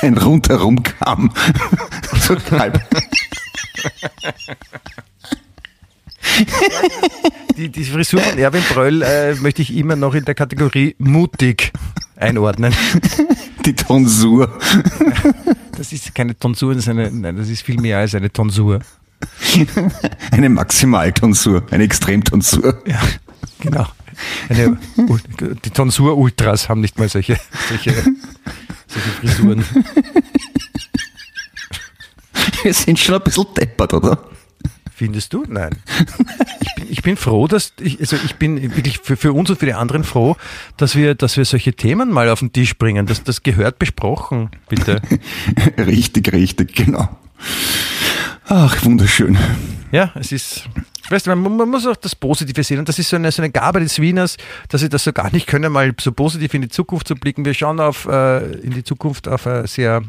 [0.02, 1.32] ein rundherum Kamm.
[2.20, 2.82] So halb.
[7.58, 11.72] Die, die Frisur von Erwin Bröll äh, möchte ich immer noch in der Kategorie mutig
[12.16, 12.74] einordnen.
[13.66, 14.58] Die Tonsur.
[15.78, 18.80] Das ist keine Tonsur, das ist, eine, nein, das ist viel mehr als eine Tonsur.
[20.32, 22.82] Eine Maximaltonsur, eine Extremtonsur.
[22.86, 23.02] Ja,
[23.60, 23.88] genau.
[24.50, 24.78] Eine,
[25.64, 27.38] die Tonsur-Ultras haben nicht mal solche,
[27.70, 27.94] solche,
[28.88, 29.66] solche Frisuren.
[32.64, 34.30] Wir sind schon ein bisschen deppert, oder?
[34.96, 35.44] Findest du?
[35.48, 35.76] Nein.
[36.62, 39.60] Ich bin, ich bin froh, dass ich, also ich bin wirklich für, für uns und
[39.60, 40.38] für die anderen froh,
[40.78, 43.06] dass wir, dass wir solche Themen mal auf den Tisch bringen.
[43.06, 45.02] Das, das gehört besprochen, bitte.
[45.78, 47.10] Richtig, richtig, genau.
[48.48, 49.38] Ach, wunderschön.
[49.92, 50.70] Ja, es ist,
[51.10, 52.80] weißt du, man, man muss auch das Positive sehen.
[52.80, 54.38] Und das ist so eine, so eine Gabe des Wieners,
[54.70, 57.46] dass sie das so gar nicht können, mal so positiv in die Zukunft zu blicken.
[57.46, 60.04] Wir schauen auf, äh, in die Zukunft auf äh, sehr,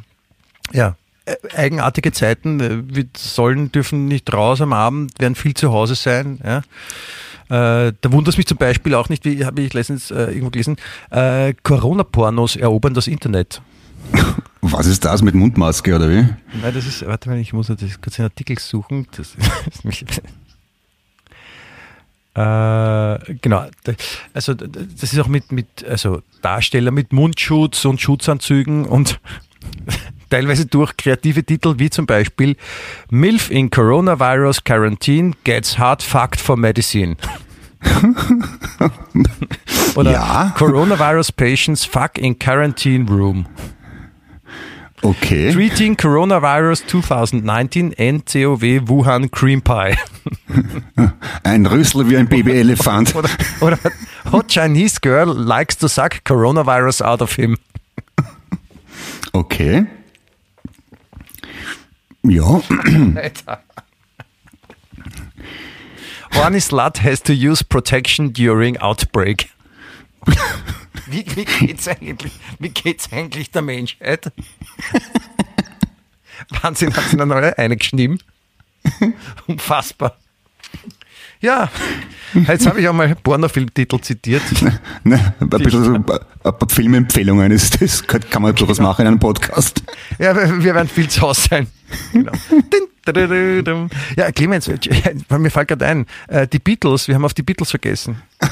[0.73, 2.61] ja, äh, eigenartige Zeiten.
[2.61, 6.41] Äh, Wir sollen, dürfen nicht raus am Abend, werden viel zu Hause sein.
[6.45, 6.59] Ja.
[7.49, 10.51] Äh, da wundert es mich zum Beispiel auch nicht, wie habe ich letztens äh, irgendwo
[10.51, 10.77] gelesen,
[11.11, 13.63] äh, Corona-Pornos erobern das Internet.
[14.73, 16.27] Was ist das mit Mundmaske, oder wie?
[16.61, 19.07] Nein, das ist, warte mal, ich muss das kurz einen Artikel suchen.
[19.17, 19.35] Das
[19.71, 20.05] ist mich,
[22.37, 23.65] äh, genau,
[24.35, 29.19] also das ist auch mit, mit also Darsteller mit Mundschutz und Schutzanzügen und
[30.29, 32.57] teilweise durch kreative Titel wie zum Beispiel
[33.09, 37.17] MILF in Coronavirus Quarantine gets hard fucked for medicine.
[39.95, 40.55] Oder Ja.
[40.59, 43.47] Coronavirus patients fuck in quarantine room.
[45.03, 45.53] Okay.
[45.53, 49.97] Treating Coronavirus 2019 NCOW Wuhan Cream Pie.
[51.45, 53.15] Ein Rüssel wie ein Babyelefant.
[53.15, 53.29] Oder,
[53.61, 53.79] oder
[54.33, 57.57] Hot Chinese Girl likes to suck Coronavirus out of him.
[59.33, 59.87] Okay.
[62.23, 62.61] Ja,
[66.33, 69.51] Horny slut has to use protection during outbreak.
[71.09, 74.33] Wie, wie, geht's eigentlich, wie geht's eigentlich der Menschheit?
[76.61, 78.19] Wahnsinn, hat sie dann alle eingeschnieben.
[79.47, 80.17] Unfassbar.
[81.41, 81.71] Ja,
[82.35, 84.43] jetzt habe ich auch mal Pornofilmtitel zitiert.
[85.05, 89.21] ne, ein bisschen so, ein paar Filmempfehlungen ist das, kann man durchaus machen in einem
[89.21, 89.85] Podcast.
[90.19, 91.67] Ja, wir wir werden viel zu Hause sein.
[92.13, 92.33] Genau.
[94.17, 94.69] Ja, Clemens,
[95.39, 98.21] mir fällt gerade ein, äh, die Beatles, wir haben auf die Beatles vergessen.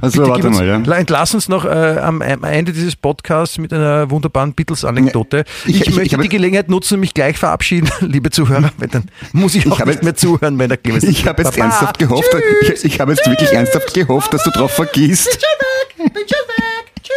[0.00, 0.96] Also Bitte warte uns, mal, ja.
[0.96, 5.44] Entlass uns noch äh, am, am Ende dieses Podcasts mit einer wunderbaren Beatles-Anekdote.
[5.66, 8.88] Ich- Ich, ich- möchte ich die Gelegenheit nutzen und mich gleich verabschieden, liebe Zuhörer, weil
[8.88, 11.64] dann muss ich auch habe- nicht mehr zuhören, wenn der Clemens Ich habe jetzt Baba.
[11.66, 12.30] ernsthaft gehofft,
[12.62, 15.38] ich, ich habe jetzt wirklich ernsthaft gehofft, dass du drauf vergisst.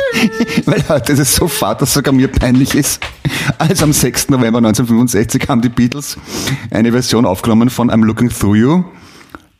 [0.66, 3.02] Weil heute ist es so fad, dass sogar mir peinlich ist.
[3.58, 4.30] Also am 6.
[4.30, 6.18] November 1965 haben die Beatles
[6.72, 8.84] eine Version aufgenommen von I'm Looking Through You.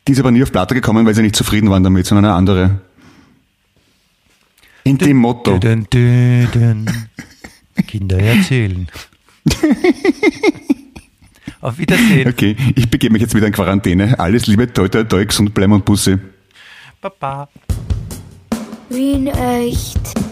[0.06, 2.34] Die ist aber nie auf Platte gekommen, weil sie nicht zufrieden waren damit, sondern eine
[2.34, 2.80] andere.
[4.84, 5.58] In dem Motto.
[5.58, 6.90] Dün, dün, dün.
[7.86, 8.88] Kinder erzählen.
[11.60, 12.28] Auf Wiedersehen.
[12.28, 14.18] Okay, ich begebe mich jetzt wieder in Quarantäne.
[14.18, 16.18] Alles Liebe, toi toi toi, gesund bleiben und Busse.
[17.00, 17.48] Baba.
[18.88, 20.29] Wien echt.